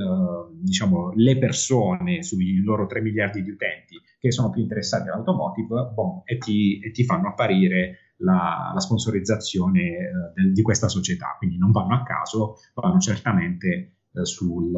diciamo, 0.62 1.12
le 1.14 1.36
persone 1.36 2.22
sui 2.22 2.62
loro 2.62 2.86
3 2.86 3.00
miliardi 3.00 3.42
di 3.42 3.50
utenti 3.50 4.00
che 4.18 4.32
sono 4.32 4.50
più 4.50 4.62
interessati 4.62 5.08
all'automotive 5.08 5.90
bon, 5.94 6.22
e, 6.24 6.38
ti, 6.38 6.78
e 6.80 6.90
ti 6.90 7.04
fanno 7.04 7.28
apparire 7.28 8.07
la, 8.18 8.70
la 8.72 8.80
sponsorizzazione 8.80 9.80
eh, 9.80 10.32
del, 10.34 10.52
di 10.52 10.62
questa 10.62 10.88
società, 10.88 11.34
quindi 11.38 11.58
non 11.58 11.70
vanno 11.70 11.94
a 11.94 12.02
caso, 12.02 12.56
vanno 12.74 12.98
certamente 12.98 13.98
eh, 14.12 14.24
sul, 14.24 14.72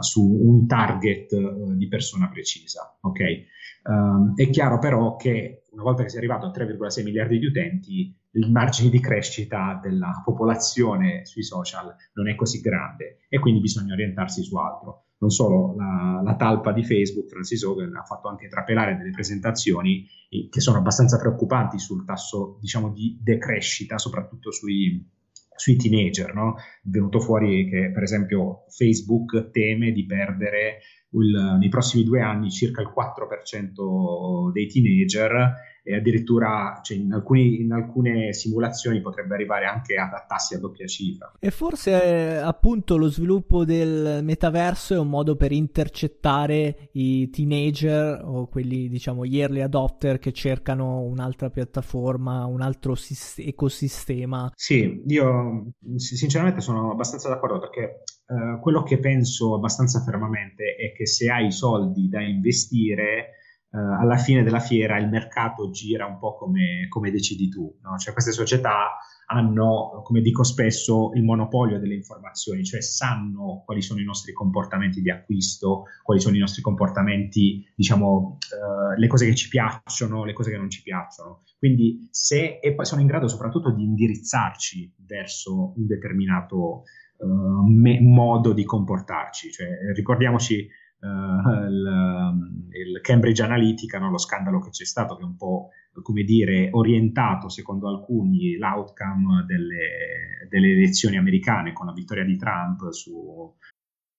su 0.00 0.24
un 0.24 0.66
target 0.66 1.32
eh, 1.32 1.76
di 1.76 1.88
persona 1.88 2.28
precisa. 2.28 2.98
Okay? 3.00 3.46
Um, 3.82 4.34
è 4.34 4.50
chiaro 4.50 4.78
però 4.78 5.16
che 5.16 5.64
una 5.72 5.82
volta 5.82 6.02
che 6.02 6.08
si 6.08 6.16
è 6.16 6.18
arrivato 6.18 6.46
a 6.46 6.50
3,6 6.50 7.02
miliardi 7.02 7.38
di 7.38 7.46
utenti, 7.46 8.14
il 8.32 8.50
margine 8.50 8.90
di 8.90 9.00
crescita 9.00 9.78
della 9.82 10.22
popolazione 10.24 11.24
sui 11.24 11.42
social 11.42 11.94
non 12.14 12.28
è 12.28 12.34
così 12.34 12.60
grande 12.60 13.20
e 13.28 13.38
quindi 13.38 13.60
bisogna 13.60 13.94
orientarsi 13.94 14.42
su 14.42 14.56
altro 14.56 15.06
non 15.20 15.30
solo 15.30 15.74
la, 15.76 16.20
la, 16.24 16.34
talpa 16.36 16.72
di 16.72 16.84
Facebook, 16.84 17.28
Francis 17.28 17.62
Hogan, 17.62 17.94
ha 17.94 18.04
fatto 18.04 18.28
anche 18.28 18.48
trapelare 18.48 18.96
delle 18.96 19.10
presentazioni 19.10 20.06
che 20.28 20.60
sono 20.60 20.78
abbastanza 20.78 21.18
preoccupanti 21.18 21.78
sul 21.78 22.04
tasso 22.04 22.58
diciamo, 22.60 22.90
di 22.90 23.18
decrescita, 23.20 23.98
soprattutto 23.98 24.50
sui, 24.50 25.06
sui 25.54 25.76
teenager, 25.76 26.34
no? 26.34 26.56
È 26.56 26.88
venuto 26.88 27.20
fuori 27.20 27.68
che 27.68 27.90
per 27.92 28.02
esempio 28.02 28.64
Facebook 28.68 29.50
teme 29.50 29.92
di 29.92 30.06
perdere 30.06 30.78
il, 31.10 31.56
nei 31.58 31.68
prossimi 31.68 32.04
due 32.04 32.22
anni 32.22 32.50
circa 32.50 32.80
il 32.80 32.92
4% 32.94 34.52
dei 34.52 34.68
teenager 34.68 35.54
e 35.90 35.96
addirittura 35.96 36.80
cioè, 36.82 36.96
in, 36.96 37.12
alcuni, 37.12 37.60
in, 37.60 37.72
alcune 37.72 38.32
simulazioni 38.32 39.00
potrebbe 39.00 39.34
arrivare 39.34 39.66
anche 39.66 39.96
a 39.96 40.24
tassi 40.26 40.54
a 40.54 40.58
doppia 40.58 40.86
cifra. 40.86 41.32
E 41.38 41.50
forse 41.50 42.38
appunto 42.38 42.96
lo 42.96 43.08
sviluppo 43.08 43.64
del 43.64 44.20
metaverso 44.22 44.94
è 44.94 44.98
un 44.98 45.08
modo 45.08 45.34
per 45.34 45.52
intercettare 45.52 46.90
i 46.92 47.28
teenager 47.30 48.22
o 48.24 48.46
quelli 48.46 48.88
diciamo 48.88 49.26
gli 49.26 49.40
early 49.40 49.60
adopter 49.60 50.18
che 50.18 50.32
cercano 50.32 51.00
un'altra 51.00 51.50
piattaforma, 51.50 52.44
un 52.46 52.60
altro 52.60 52.94
sis- 52.94 53.38
ecosistema. 53.38 54.50
Sì, 54.54 55.02
io 55.06 55.72
sinceramente 55.96 56.60
sono 56.60 56.92
abbastanza 56.92 57.28
d'accordo 57.28 57.58
perché 57.58 58.02
Uh, 58.30 58.60
quello 58.60 58.84
che 58.84 59.00
penso 59.00 59.56
abbastanza 59.56 60.04
fermamente 60.04 60.76
è 60.76 60.92
che 60.92 61.04
se 61.04 61.28
hai 61.28 61.50
soldi 61.50 62.08
da 62.08 62.22
investire, 62.22 63.39
alla 63.72 64.16
fine 64.16 64.42
della 64.42 64.58
fiera 64.58 64.98
il 64.98 65.08
mercato 65.08 65.70
gira 65.70 66.06
un 66.06 66.18
po' 66.18 66.34
come, 66.34 66.86
come 66.88 67.10
decidi 67.10 67.48
tu. 67.48 67.78
No? 67.82 67.96
Cioè 67.98 68.12
queste 68.12 68.32
società 68.32 68.96
hanno, 69.26 70.02
come 70.02 70.22
dico 70.22 70.42
spesso, 70.42 71.12
il 71.14 71.22
monopolio 71.22 71.78
delle 71.78 71.94
informazioni, 71.94 72.64
cioè 72.64 72.82
sanno 72.82 73.62
quali 73.64 73.80
sono 73.80 74.00
i 74.00 74.04
nostri 74.04 74.32
comportamenti 74.32 75.00
di 75.00 75.10
acquisto, 75.10 75.84
quali 76.02 76.20
sono 76.20 76.34
i 76.34 76.40
nostri 76.40 76.62
comportamenti, 76.62 77.64
diciamo, 77.76 78.38
uh, 78.38 78.98
le 78.98 79.06
cose 79.06 79.26
che 79.26 79.36
ci 79.36 79.48
piacciono, 79.48 80.24
le 80.24 80.32
cose 80.32 80.50
che 80.50 80.56
non 80.56 80.68
ci 80.68 80.82
piacciono. 80.82 81.42
Quindi 81.56 82.08
se, 82.10 82.58
e 82.60 82.74
poi 82.74 82.84
sono 82.84 83.02
in 83.02 83.06
grado 83.06 83.28
soprattutto 83.28 83.72
di 83.72 83.84
indirizzarci 83.84 84.94
verso 85.06 85.74
un 85.76 85.86
determinato 85.86 86.82
uh, 87.18 87.64
me- 87.68 88.00
modo 88.00 88.52
di 88.52 88.64
comportarci. 88.64 89.52
Cioè, 89.52 89.68
ricordiamoci 89.94 90.68
uh, 91.00 91.64
il, 91.64 92.68
il, 92.70 93.00
Cambridge 93.00 93.42
Analytica, 93.42 93.98
no? 93.98 94.10
lo 94.10 94.18
scandalo 94.18 94.60
che 94.60 94.70
c'è 94.70 94.84
stato, 94.84 95.16
che 95.16 95.22
è 95.22 95.26
un 95.26 95.36
po' 95.36 95.70
come 96.02 96.22
dire 96.22 96.68
orientato 96.72 97.48
secondo 97.48 97.88
alcuni 97.88 98.56
l'outcome 98.56 99.44
delle, 99.46 100.46
delle 100.48 100.72
elezioni 100.72 101.16
americane 101.16 101.72
con 101.72 101.86
la 101.86 101.92
vittoria 101.92 102.24
di 102.24 102.36
Trump 102.36 102.90
su, 102.90 103.54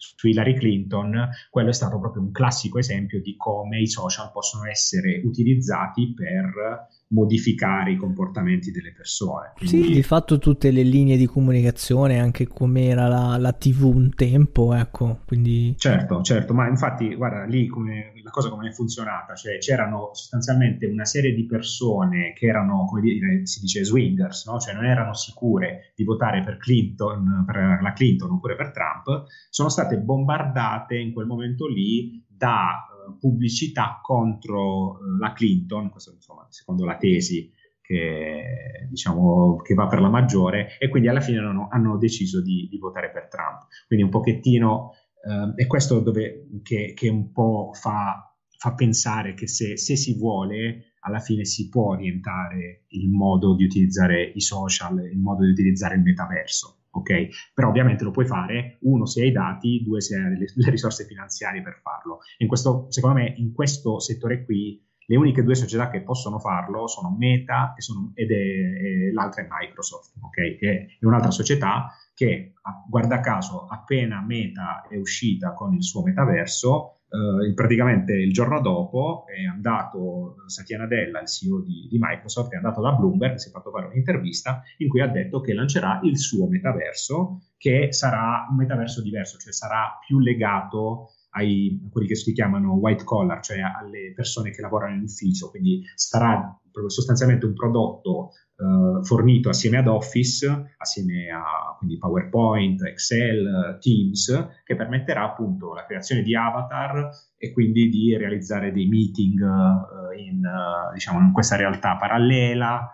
Su 0.00 0.26
Hillary 0.26 0.54
Clinton, 0.54 1.28
quello 1.50 1.68
è 1.68 1.74
stato 1.74 2.00
proprio 2.00 2.22
un 2.22 2.32
classico 2.32 2.78
esempio 2.78 3.20
di 3.20 3.36
come 3.36 3.80
i 3.80 3.86
social 3.86 4.30
possono 4.32 4.66
essere 4.66 5.20
utilizzati 5.24 6.14
per 6.14 6.88
modificare 7.10 7.92
i 7.92 7.96
comportamenti 7.96 8.70
delle 8.70 8.92
persone. 8.92 9.52
Quindi... 9.56 9.84
Sì, 9.84 9.92
di 9.92 10.02
fatto 10.02 10.38
tutte 10.38 10.70
le 10.70 10.82
linee 10.82 11.16
di 11.16 11.26
comunicazione, 11.26 12.18
anche 12.20 12.46
come 12.46 12.86
era 12.86 13.08
la, 13.08 13.36
la, 13.36 13.52
TV 13.52 13.82
un 13.84 14.14
tempo, 14.14 14.74
ecco, 14.74 15.20
quindi... 15.26 15.74
Certo, 15.76 16.22
certo, 16.22 16.54
ma 16.54 16.68
infatti, 16.68 17.14
guarda, 17.14 17.44
lì 17.44 17.66
come, 17.66 18.12
la 18.22 18.30
cosa 18.30 18.48
come 18.48 18.68
è 18.68 18.72
funzionata, 18.72 19.34
cioè 19.34 19.58
c'erano 19.58 20.10
sostanzialmente 20.12 20.86
una 20.86 21.04
serie 21.04 21.34
di 21.34 21.46
persone 21.46 22.32
che 22.34 22.46
erano, 22.46 22.84
come 22.86 23.00
dire, 23.00 23.46
si 23.46 23.60
dice 23.60 23.84
swingers, 23.84 24.46
no? 24.46 24.58
cioè 24.58 24.74
non 24.74 24.84
erano 24.84 25.14
sicure 25.14 25.92
di 25.96 26.04
votare 26.04 26.42
per 26.42 26.58
Clinton, 26.58 27.44
per 27.44 27.80
la 27.82 27.92
Clinton 27.92 28.30
oppure 28.32 28.54
per 28.54 28.70
Trump, 28.70 29.26
sono 29.48 29.68
state 29.68 29.98
bombardate 29.98 30.96
in 30.96 31.12
quel 31.12 31.26
momento 31.26 31.66
lì 31.66 32.24
da 32.28 32.86
pubblicità 33.18 34.00
contro 34.02 34.98
eh, 34.98 35.18
la 35.18 35.32
Clinton, 35.32 35.90
questo 35.90 36.12
insomma, 36.12 36.46
secondo 36.50 36.84
la 36.84 36.96
tesi 36.96 37.52
che, 37.80 38.86
diciamo, 38.88 39.56
che 39.56 39.74
va 39.74 39.86
per 39.88 40.00
la 40.00 40.08
maggiore, 40.08 40.78
e 40.78 40.88
quindi 40.88 41.08
alla 41.08 41.20
fine 41.20 41.38
hanno, 41.38 41.68
hanno 41.70 41.98
deciso 41.98 42.40
di, 42.40 42.68
di, 42.70 42.78
votare 42.78 43.10
per 43.10 43.28
Trump. 43.28 43.66
Quindi 43.86 44.04
un 44.04 44.10
pochettino, 44.10 44.92
eh, 45.24 45.62
è 45.62 45.66
questo 45.66 45.98
dove, 46.00 46.46
che, 46.62 46.92
che 46.94 47.08
un 47.08 47.32
po' 47.32 47.70
fa, 47.72 48.32
fa 48.56 48.74
pensare 48.74 49.34
che 49.34 49.48
se, 49.48 49.76
se 49.76 49.96
si 49.96 50.16
vuole 50.16 50.94
alla 51.00 51.18
fine 51.18 51.44
si 51.44 51.68
può 51.68 51.90
orientare 51.90 52.84
il 52.88 53.08
modo 53.08 53.56
di 53.56 53.64
utilizzare 53.64 54.22
i 54.22 54.40
social, 54.40 54.98
il 55.10 55.18
modo 55.18 55.44
di 55.44 55.50
utilizzare 55.50 55.96
il 55.96 56.02
metaverso 56.02 56.79
ok? 56.90 57.52
Però 57.54 57.68
ovviamente 57.68 58.04
lo 58.04 58.10
puoi 58.10 58.26
fare, 58.26 58.78
uno 58.82 59.06
se 59.06 59.22
hai 59.22 59.28
i 59.28 59.32
dati, 59.32 59.82
due 59.84 60.00
se 60.00 60.16
hai 60.16 60.36
le, 60.36 60.46
le 60.54 60.70
risorse 60.70 61.04
finanziarie 61.04 61.62
per 61.62 61.80
farlo. 61.82 62.18
In 62.38 62.48
questo, 62.48 62.86
secondo 62.90 63.18
me, 63.18 63.34
in 63.36 63.52
questo 63.52 63.98
settore 64.00 64.44
qui, 64.44 64.82
le 65.10 65.16
uniche 65.16 65.42
due 65.42 65.56
società 65.56 65.90
che 65.90 66.02
possono 66.02 66.38
farlo 66.38 66.86
sono 66.86 67.16
Meta 67.18 67.74
sono, 67.78 68.12
ed 68.14 68.30
è, 68.30 68.34
è, 68.34 69.10
l'altra 69.12 69.42
è 69.42 69.48
Microsoft, 69.48 70.12
ok? 70.20 70.56
Che 70.56 70.86
è 71.00 71.04
un'altra 71.04 71.32
società 71.32 71.92
che, 72.14 72.52
guarda 72.88 73.20
caso, 73.20 73.66
appena 73.66 74.22
Meta 74.24 74.86
è 74.88 74.96
uscita 74.96 75.52
con 75.52 75.74
il 75.74 75.82
suo 75.82 76.02
metaverso, 76.02 76.99
Uh, 77.10 77.52
praticamente 77.54 78.12
il 78.12 78.32
giorno 78.32 78.60
dopo 78.60 79.24
è 79.26 79.44
andato 79.44 80.36
Satya 80.46 80.78
Nadella, 80.78 81.20
il 81.20 81.26
CEO 81.26 81.60
di, 81.60 81.88
di, 81.90 81.98
Microsoft, 82.00 82.52
è 82.52 82.56
andato 82.56 82.80
da 82.80 82.92
Bloomberg, 82.92 83.34
si 83.34 83.48
è 83.48 83.50
fatto 83.50 83.72
fare 83.72 83.86
un'intervista 83.86 84.62
in 84.76 84.88
cui 84.88 85.00
ha 85.00 85.08
detto 85.08 85.40
che 85.40 85.52
lancerà 85.52 85.98
il 86.04 86.16
suo 86.16 86.46
metaverso, 86.46 87.40
che 87.56 87.92
sarà 87.92 88.46
un 88.48 88.56
metaverso 88.56 89.02
diverso, 89.02 89.38
cioè 89.38 89.52
sarà 89.52 89.98
più 90.06 90.20
legato 90.20 91.08
ai, 91.30 91.80
a 91.84 91.90
quelli 91.90 92.06
che 92.06 92.14
si 92.14 92.32
chiamano 92.32 92.74
white 92.74 93.04
collar, 93.04 93.40
cioè 93.40 93.58
alle 93.60 94.12
persone 94.14 94.50
che 94.50 94.60
lavorano 94.60 94.94
in 94.94 95.02
ufficio, 95.02 95.50
quindi 95.50 95.82
sarà 95.94 96.59
sostanzialmente 96.88 97.46
un 97.46 97.54
prodotto 97.54 98.32
uh, 98.56 99.02
fornito 99.04 99.48
assieme 99.48 99.78
ad 99.78 99.86
Office, 99.86 100.74
assieme 100.76 101.28
a 101.30 101.74
quindi 101.78 101.98
PowerPoint, 101.98 102.82
Excel, 102.82 103.78
Teams, 103.80 104.60
che 104.64 104.76
permetterà 104.76 105.24
appunto 105.24 105.74
la 105.74 105.84
creazione 105.84 106.22
di 106.22 106.34
avatar 106.34 107.10
e 107.36 107.52
quindi 107.52 107.88
di 107.88 108.16
realizzare 108.16 108.72
dei 108.72 108.86
meeting 108.86 109.40
uh, 109.40 110.18
in, 110.18 110.44
uh, 110.44 110.92
diciamo, 110.92 111.20
in 111.20 111.32
questa 111.32 111.56
realtà 111.56 111.96
parallela. 111.96 112.88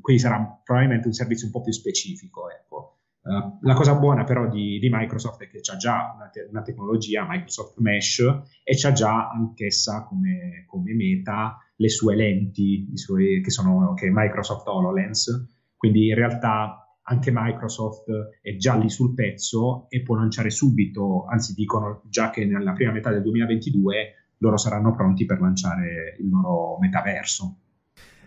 quindi 0.00 0.22
sarà 0.22 0.60
probabilmente 0.62 1.06
un 1.06 1.12
servizio 1.12 1.46
un 1.46 1.52
po' 1.52 1.62
più 1.62 1.72
specifico. 1.72 2.50
Ecco. 2.50 2.96
Uh, 3.26 3.58
la 3.62 3.74
cosa 3.74 3.96
buona 3.96 4.22
però 4.22 4.48
di, 4.48 4.78
di, 4.78 4.88
Microsoft 4.88 5.42
è 5.42 5.48
che 5.48 5.58
c'ha 5.60 5.76
già 5.76 6.12
una, 6.14 6.28
te- 6.28 6.46
una, 6.48 6.62
tecnologia, 6.62 7.26
Microsoft 7.28 7.78
Mesh, 7.78 8.20
e 8.62 8.76
c'ha 8.76 8.92
già 8.92 9.30
anch'essa 9.30 10.04
come, 10.04 10.64
come 10.68 10.94
meta 10.94 11.58
le 11.76 11.88
sue 11.88 12.16
lenti, 12.16 12.90
suoi, 12.94 13.42
che 13.42 13.50
sono 13.50 13.94
che 13.94 14.08
Microsoft 14.10 14.66
HoloLens, 14.66 15.74
quindi 15.76 16.08
in 16.08 16.14
realtà 16.14 16.98
anche 17.08 17.30
Microsoft 17.32 18.06
è 18.40 18.56
già 18.56 18.74
lì 18.74 18.88
sul 18.88 19.14
pezzo 19.14 19.86
e 19.88 20.02
può 20.02 20.16
lanciare 20.16 20.50
subito, 20.50 21.24
anzi 21.26 21.54
dicono 21.54 22.02
già 22.08 22.30
che 22.30 22.44
nella 22.44 22.72
prima 22.72 22.92
metà 22.92 23.10
del 23.10 23.22
2022 23.22 24.14
loro 24.38 24.56
saranno 24.56 24.94
pronti 24.94 25.24
per 25.24 25.40
lanciare 25.40 26.16
il 26.18 26.28
loro 26.28 26.78
metaverso. 26.80 27.58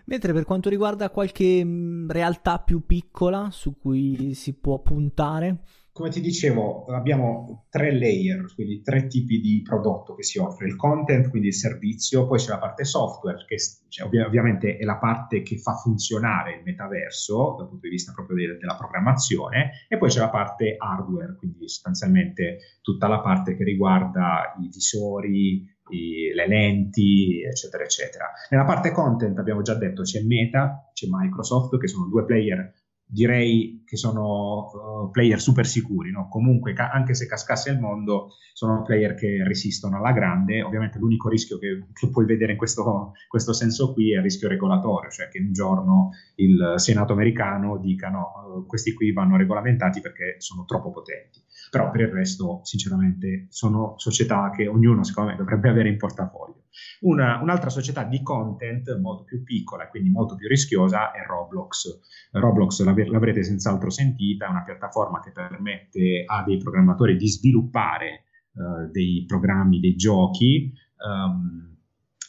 Mentre 0.06 0.32
per 0.32 0.44
quanto 0.44 0.68
riguarda 0.68 1.10
qualche 1.10 1.64
realtà 2.08 2.58
più 2.58 2.84
piccola 2.84 3.48
su 3.50 3.78
cui 3.78 4.34
si 4.34 4.58
può 4.58 4.80
puntare, 4.80 5.60
come 6.00 6.10
ti 6.10 6.22
dicevo, 6.22 6.86
abbiamo 6.86 7.66
tre 7.68 7.92
layer, 7.92 8.46
quindi 8.54 8.80
tre 8.80 9.06
tipi 9.06 9.38
di 9.38 9.60
prodotto 9.62 10.14
che 10.14 10.22
si 10.22 10.38
offre: 10.38 10.66
il 10.66 10.74
content, 10.74 11.28
quindi 11.28 11.48
il 11.48 11.54
servizio, 11.54 12.26
poi 12.26 12.38
c'è 12.38 12.48
la 12.48 12.58
parte 12.58 12.84
software, 12.84 13.44
che 13.46 13.56
cioè, 13.88 14.06
ovvi- 14.06 14.20
ovviamente 14.20 14.78
è 14.78 14.84
la 14.84 14.96
parte 14.96 15.42
che 15.42 15.58
fa 15.58 15.74
funzionare 15.74 16.56
il 16.56 16.62
metaverso 16.64 17.54
dal 17.58 17.68
punto 17.68 17.86
di 17.86 17.90
vista 17.90 18.12
proprio 18.12 18.36
de- 18.36 18.56
della 18.56 18.76
programmazione, 18.76 19.86
e 19.88 19.98
poi 19.98 20.08
c'è 20.08 20.20
la 20.20 20.30
parte 20.30 20.74
hardware, 20.78 21.36
quindi 21.36 21.68
sostanzialmente 21.68 22.78
tutta 22.80 23.06
la 23.06 23.20
parte 23.20 23.54
che 23.54 23.64
riguarda 23.64 24.54
i 24.58 24.70
visori, 24.72 25.68
i, 25.90 26.32
le 26.32 26.48
lenti, 26.48 27.42
eccetera, 27.42 27.84
eccetera. 27.84 28.24
Nella 28.48 28.64
parte 28.64 28.90
content 28.90 29.38
abbiamo 29.38 29.60
già 29.60 29.74
detto 29.74 30.00
c'è 30.00 30.22
Meta, 30.22 30.90
c'è 30.94 31.06
Microsoft, 31.10 31.78
che 31.78 31.88
sono 31.88 32.06
due 32.08 32.24
player 32.24 32.72
direi 33.10 33.82
che 33.84 33.96
sono 33.96 34.70
uh, 34.72 35.10
player 35.10 35.40
super 35.40 35.66
sicuri, 35.66 36.12
no? 36.12 36.28
comunque 36.28 36.72
ca- 36.72 36.90
anche 36.90 37.14
se 37.14 37.26
cascasse 37.26 37.70
il 37.70 37.80
mondo 37.80 38.34
sono 38.52 38.82
player 38.82 39.14
che 39.14 39.42
resistono 39.44 39.96
alla 39.96 40.12
grande, 40.12 40.62
ovviamente 40.62 40.98
l'unico 40.98 41.28
rischio 41.28 41.58
che, 41.58 41.86
che 41.92 42.08
puoi 42.08 42.24
vedere 42.24 42.52
in 42.52 42.58
questo, 42.58 43.12
questo, 43.26 43.52
senso 43.52 43.92
qui 43.92 44.12
è 44.12 44.16
il 44.16 44.22
rischio 44.22 44.48
regolatorio, 44.48 45.10
cioè 45.10 45.28
che 45.28 45.40
un 45.40 45.52
giorno 45.52 46.10
il 46.36 46.74
Senato 46.76 47.12
americano 47.12 47.78
dica 47.78 48.08
no, 48.08 48.32
uh, 48.58 48.66
questi 48.66 48.92
qui 48.92 49.12
vanno 49.12 49.36
regolamentati 49.36 50.00
perché 50.00 50.36
sono 50.38 50.64
troppo 50.64 50.90
potenti, 50.90 51.42
però 51.70 51.90
per 51.90 52.02
il 52.02 52.08
resto 52.08 52.60
sinceramente 52.62 53.46
sono 53.48 53.94
società 53.96 54.50
che 54.50 54.68
ognuno 54.68 55.02
secondo 55.02 55.30
me 55.30 55.36
dovrebbe 55.36 55.68
avere 55.68 55.88
in 55.88 55.96
portafoglio. 55.96 56.62
Una, 57.00 57.40
un'altra 57.40 57.70
società 57.70 58.04
di 58.04 58.22
content 58.22 58.98
molto 58.98 59.24
più 59.24 59.42
piccola 59.42 59.84
e 59.84 59.88
quindi 59.88 60.10
molto 60.10 60.36
più 60.36 60.48
rischiosa 60.48 61.12
è 61.12 61.24
Roblox. 61.26 62.00
Roblox 62.32 62.82
l'avrete 62.82 63.42
senz'altro 63.42 63.90
sentita, 63.90 64.46
è 64.46 64.50
una 64.50 64.64
piattaforma 64.64 65.20
che 65.20 65.32
permette 65.32 66.24
a 66.26 66.42
dei 66.44 66.58
programmatori 66.58 67.16
di 67.16 67.28
sviluppare 67.28 68.24
uh, 68.52 68.90
dei 68.90 69.24
programmi, 69.26 69.80
dei 69.80 69.96
giochi. 69.96 70.72
Um, 71.04 71.76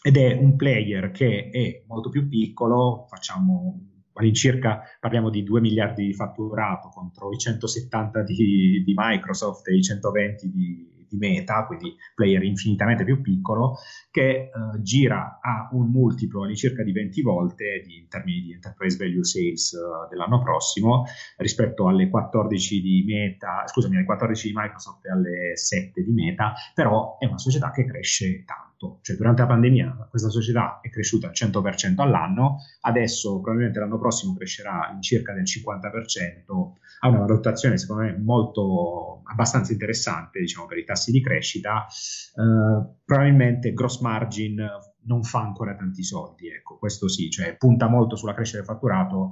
ed 0.04 0.18
è 0.18 0.34
un 0.34 0.56
player 0.56 1.12
che 1.12 1.50
è 1.52 1.84
molto 1.88 2.10
più 2.10 2.28
piccolo, 2.28 3.06
facciamo 3.08 3.92
all'incirca 4.14 4.82
parliamo 5.00 5.30
di 5.30 5.44
2 5.44 5.62
miliardi 5.62 6.08
di 6.08 6.14
fatturato 6.14 6.90
contro 6.90 7.32
i 7.32 7.38
170 7.38 8.24
di, 8.24 8.84
di 8.84 8.94
Microsoft 8.96 9.68
e 9.68 9.76
i 9.76 9.82
120 9.82 10.52
di, 10.52 11.01
di 11.12 11.18
Meta, 11.18 11.66
quindi 11.66 11.96
player 12.16 12.44
infinitamente 12.44 13.04
più 13.04 13.22
piccolo, 13.22 13.78
che 14.10 14.22
eh, 14.22 14.50
gira 14.82 15.40
a 15.42 15.70
un 15.74 15.90
multiplo 15.90 16.44
all'incirca 16.44 16.84
di 16.84 16.92
20 16.92 17.22
volte 17.22 17.82
di, 17.86 17.98
in 17.98 18.08
termini 18.08 18.42
di 18.42 18.54
enterprise 18.54 18.98
value 18.98 19.24
sales 19.24 19.72
uh, 19.72 20.10
dell'anno 20.10 20.42
prossimo 20.42 21.06
rispetto 21.38 21.88
alle 21.88 22.10
14 22.10 22.82
di 22.82 23.04
Meta, 23.06 23.64
scusami, 23.68 23.96
alle 23.96 24.06
14 24.06 24.48
di 24.48 24.54
Microsoft 24.56 25.06
e 25.06 25.12
alle 25.12 25.56
7 25.56 26.04
di 26.04 26.12
Meta, 26.12 26.54
però 26.74 27.18
è 27.18 27.26
una 27.26 27.38
società 27.38 27.72
che 27.72 27.86
cresce 27.86 28.44
tanto 28.46 28.71
fatto, 28.82 29.00
cioè 29.02 29.16
durante 29.16 29.42
la 29.42 29.48
pandemia 29.48 30.08
questa 30.10 30.30
società 30.30 30.80
è 30.82 30.90
cresciuta 30.90 31.28
al 31.28 31.34
100% 31.34 32.02
all'anno, 32.02 32.58
adesso 32.82 33.40
probabilmente 33.40 33.80
l'anno 33.80 34.00
prossimo 34.00 34.36
crescerà 34.36 34.92
in 34.94 35.02
circa 35.02 35.34
del 35.34 35.44
50%, 35.44 36.72
ha 37.02 37.08
una 37.08 37.20
valutazione 37.20 37.78
secondo 37.78 38.04
me 38.04 38.18
molto 38.18 39.22
abbastanza 39.26 39.72
interessante 39.72 40.40
diciamo 40.40 40.66
per 40.66 40.80
i 40.80 40.84
tassi 40.84 41.12
di 41.12 41.22
crescita, 41.22 41.86
eh, 41.86 42.96
probabilmente 43.06 43.74
gross 43.74 44.00
margin 44.02 44.68
non 45.04 45.24
fa 45.24 45.42
ancora 45.42 45.76
tanti 45.76 46.04
soldi, 46.04 46.48
ecco, 46.48 46.78
questo 46.78 47.08
sì, 47.08 47.30
cioè 47.30 47.56
punta 47.58 47.88
molto 47.88 48.16
sulla 48.16 48.34
crescita 48.34 48.60
del 48.60 48.68
fatturato, 48.68 49.32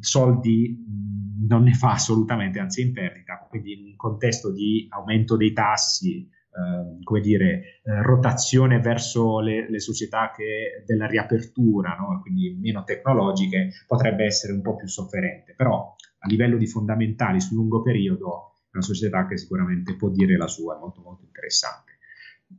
soldi 0.00 0.84
non 1.48 1.62
ne 1.62 1.72
fa 1.72 1.92
assolutamente, 1.92 2.58
anzi 2.58 2.82
in 2.82 2.92
perdita, 2.92 3.46
quindi 3.48 3.72
in 3.72 3.86
un 3.86 3.96
contesto 3.96 4.52
di 4.52 4.86
aumento 4.90 5.36
dei 5.36 5.54
tassi, 5.54 6.28
Ehm, 6.58 7.02
come 7.04 7.20
dire, 7.20 7.80
eh, 7.84 8.02
rotazione 8.02 8.80
verso 8.80 9.38
le, 9.38 9.70
le, 9.70 9.78
società 9.78 10.32
che 10.34 10.82
della 10.84 11.06
riapertura, 11.06 11.94
no? 11.94 12.20
quindi 12.20 12.58
meno 12.60 12.82
tecnologiche, 12.82 13.70
potrebbe 13.86 14.24
essere 14.24 14.52
un 14.52 14.62
po' 14.62 14.74
più 14.74 14.88
sofferente. 14.88 15.54
Però 15.56 15.94
a 16.18 16.26
livello 16.26 16.56
di 16.56 16.66
fondamentali 16.66 17.40
sul 17.40 17.56
lungo 17.56 17.80
periodo 17.80 18.54
è 18.64 18.70
una 18.72 18.82
società 18.82 19.26
che 19.26 19.38
sicuramente 19.38 19.94
può 19.94 20.08
dire 20.10 20.36
la 20.36 20.48
sua, 20.48 20.76
è 20.76 20.80
molto 20.80 21.00
molto 21.00 21.24
interessante. 21.24 21.98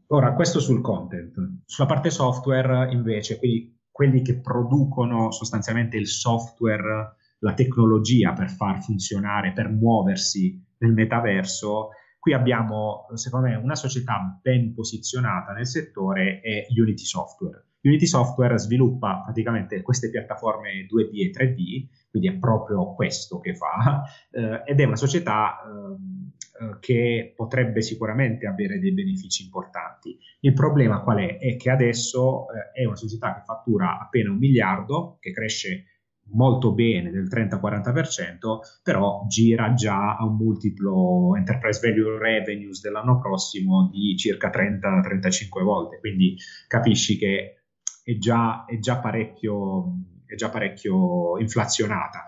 Ora, 0.08 0.34
questo 0.34 0.60
sul 0.60 0.82
content. 0.82 1.36
Sulla 1.66 1.88
parte 1.88 2.10
software, 2.10 2.92
invece, 2.92 3.38
quindi 3.38 3.78
quelli 3.92 4.22
che 4.22 4.40
producono 4.40 5.32
sostanzialmente 5.32 5.98
il 5.98 6.08
software, 6.08 7.16
la 7.40 7.54
tecnologia 7.54 8.32
per 8.34 8.50
far 8.50 8.82
funzionare, 8.82 9.52
per 9.52 9.70
muoversi 9.70 10.64
nel 10.78 10.94
metaverso, 10.94 11.90
Qui 12.20 12.34
abbiamo, 12.34 13.08
secondo 13.14 13.48
me, 13.48 13.56
una 13.56 13.76
società 13.76 14.40
ben 14.42 14.74
posizionata 14.74 15.54
nel 15.54 15.66
settore 15.66 16.42
è 16.42 16.66
Unity 16.70 17.06
Software. 17.06 17.66
Unity 17.82 18.06
Software 18.06 18.58
sviluppa 18.58 19.22
praticamente 19.24 19.82
queste 19.82 20.10
piattaforme 20.10 20.86
2D 20.86 21.18
e 21.18 21.32
3D, 21.32 21.88
quindi 22.10 22.28
è 22.28 22.38
proprio 22.38 22.94
questo 22.94 23.40
che 23.40 23.56
fa, 23.56 24.04
eh, 24.32 24.64
ed 24.66 24.82
è 24.82 24.84
una 24.84 24.98
società 24.98 25.60
eh, 25.62 26.78
che 26.82 27.34
potrebbe 27.36 27.82
sicuramente 27.82 28.48
avere 28.48 28.80
dei 28.80 28.92
benefici 28.92 29.44
importanti. 29.44 30.18
Il 30.42 30.54
problema 30.54 31.02
qual 31.02 31.20
è? 31.20 31.38
È 31.38 31.56
che 31.56 31.70
adesso 31.70 32.48
eh, 32.52 32.82
è 32.82 32.86
una 32.86 32.98
società 32.98 33.36
che 33.36 33.44
fattura 33.46 33.98
appena 33.98 34.30
un 34.30 34.38
miliardo, 34.38 35.18
che 35.22 35.32
cresce 35.32 35.99
molto 36.32 36.74
bene 36.74 37.12
del 37.12 37.28
30-40%, 37.28 38.82
però 38.84 39.26
gira 39.28 39.74
già 39.74 40.18
a 40.18 40.26
un 40.26 40.36
multiplo 40.36 41.36
enterprise 41.36 41.80
value 41.82 42.18
revenues 42.18 42.82
dell'anno 42.82 43.20
prossimo 43.20 43.90
di 43.92 44.16
circa 44.18 44.50
30-35 44.50 45.64
volte, 45.64 46.00
quindi 46.00 46.36
capisci 46.68 47.18
che 47.18 47.64
è 48.04 48.18
già, 48.18 48.66
è 48.66 48.80
già 48.80 49.00
parecchio 49.00 49.94
è 50.30 50.36
già 50.36 50.50
parecchio 50.50 51.40
inflazionata. 51.40 52.24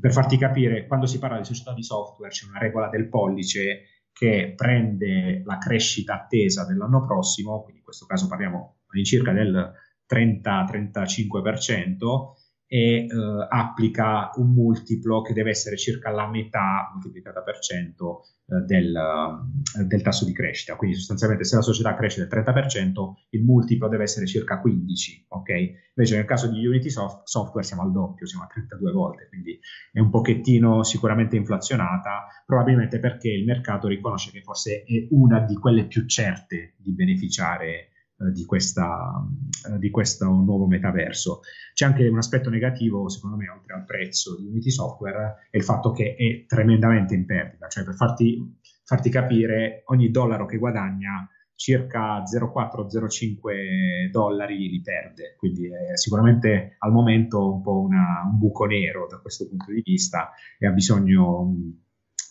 Per 0.00 0.12
farti 0.12 0.38
capire, 0.38 0.86
quando 0.86 1.06
si 1.06 1.18
parla 1.18 1.38
di 1.38 1.44
società 1.44 1.74
di 1.74 1.82
software 1.82 2.30
c'è 2.30 2.46
una 2.48 2.60
regola 2.60 2.88
del 2.88 3.08
pollice 3.08 4.04
che 4.12 4.52
prende 4.54 5.42
la 5.44 5.58
crescita 5.58 6.14
attesa 6.14 6.64
dell'anno 6.64 7.04
prossimo, 7.04 7.62
quindi 7.62 7.78
in 7.78 7.84
questo 7.84 8.06
caso 8.06 8.28
parliamo 8.28 8.82
all'incirca 8.86 9.32
del 9.32 9.72
30-35%, 10.08 12.36
e 12.72 13.04
eh, 13.04 13.06
applica 13.48 14.30
un 14.36 14.52
multiplo 14.52 15.22
che 15.22 15.32
deve 15.32 15.50
essere 15.50 15.76
circa 15.76 16.12
la 16.12 16.28
metà 16.28 16.88
moltiplicata 16.92 17.42
per 17.42 17.58
cento 17.58 18.26
eh, 18.46 18.60
del, 18.64 18.94
eh, 18.94 19.84
del, 19.86 20.02
tasso 20.02 20.24
di 20.24 20.32
crescita. 20.32 20.76
Quindi 20.76 20.94
sostanzialmente 20.94 21.44
se 21.44 21.56
la 21.56 21.62
società 21.62 21.96
cresce 21.96 22.20
del 22.20 22.44
30%, 22.44 22.92
il 23.30 23.42
multiplo 23.42 23.88
deve 23.88 24.04
essere 24.04 24.24
circa 24.26 24.60
15, 24.60 25.24
ok? 25.30 25.48
Invece 25.96 26.14
nel 26.14 26.24
caso 26.24 26.48
di 26.48 26.64
Unity 26.64 26.90
Soft, 26.90 27.22
Software 27.24 27.66
siamo 27.66 27.82
al 27.82 27.90
doppio, 27.90 28.24
siamo 28.24 28.44
a 28.44 28.46
32 28.46 28.92
volte, 28.92 29.26
quindi 29.26 29.58
è 29.90 29.98
un 29.98 30.10
pochettino 30.10 30.84
sicuramente 30.84 31.34
inflazionata, 31.34 32.26
probabilmente 32.46 33.00
perché 33.00 33.30
il 33.30 33.46
mercato 33.46 33.88
riconosce 33.88 34.30
che 34.30 34.42
forse 34.42 34.84
è 34.84 35.08
una 35.10 35.40
di 35.40 35.56
quelle 35.56 35.86
più 35.86 36.06
certe 36.06 36.74
di 36.76 36.92
beneficiare 36.92 37.88
di, 38.32 38.44
questa, 38.44 39.26
eh, 39.68 39.78
di, 39.78 39.90
questo 39.90 40.26
nuovo 40.26 40.66
metaverso. 40.66 41.40
C'è 41.72 41.86
anche 41.86 42.06
un 42.06 42.18
aspetto 42.18 42.50
negativo, 42.50 43.08
secondo 43.08 43.36
me, 43.36 43.48
oltre 43.48 43.74
al 43.74 43.84
prezzo 43.84 44.36
di 44.38 44.46
Unity 44.46 44.70
Software, 44.70 45.48
è 45.50 45.56
il 45.56 45.64
fatto 45.64 45.92
che 45.92 46.14
è 46.14 46.44
tremendamente 46.46 47.14
in 47.14 47.24
perdita, 47.24 47.68
cioè 47.68 47.84
per 47.84 47.94
farti, 47.94 48.60
farti 48.84 49.08
capire, 49.08 49.82
ogni 49.86 50.10
dollaro 50.10 50.44
che 50.44 50.58
guadagna 50.58 51.28
circa 51.54 52.22
0,4-0,5 52.22 54.10
dollari 54.10 54.68
li 54.68 54.80
perde, 54.80 55.34
quindi 55.36 55.66
è 55.66 55.94
sicuramente 55.94 56.76
al 56.78 56.90
momento 56.90 57.52
un 57.52 57.60
po' 57.60 57.80
una, 57.80 58.22
un 58.30 58.38
buco 58.38 58.64
nero 58.64 59.06
da 59.06 59.18
questo 59.18 59.46
punto 59.46 59.70
di 59.70 59.82
vista 59.84 60.30
e 60.58 60.66
ha 60.66 60.70
bisogno 60.70 61.54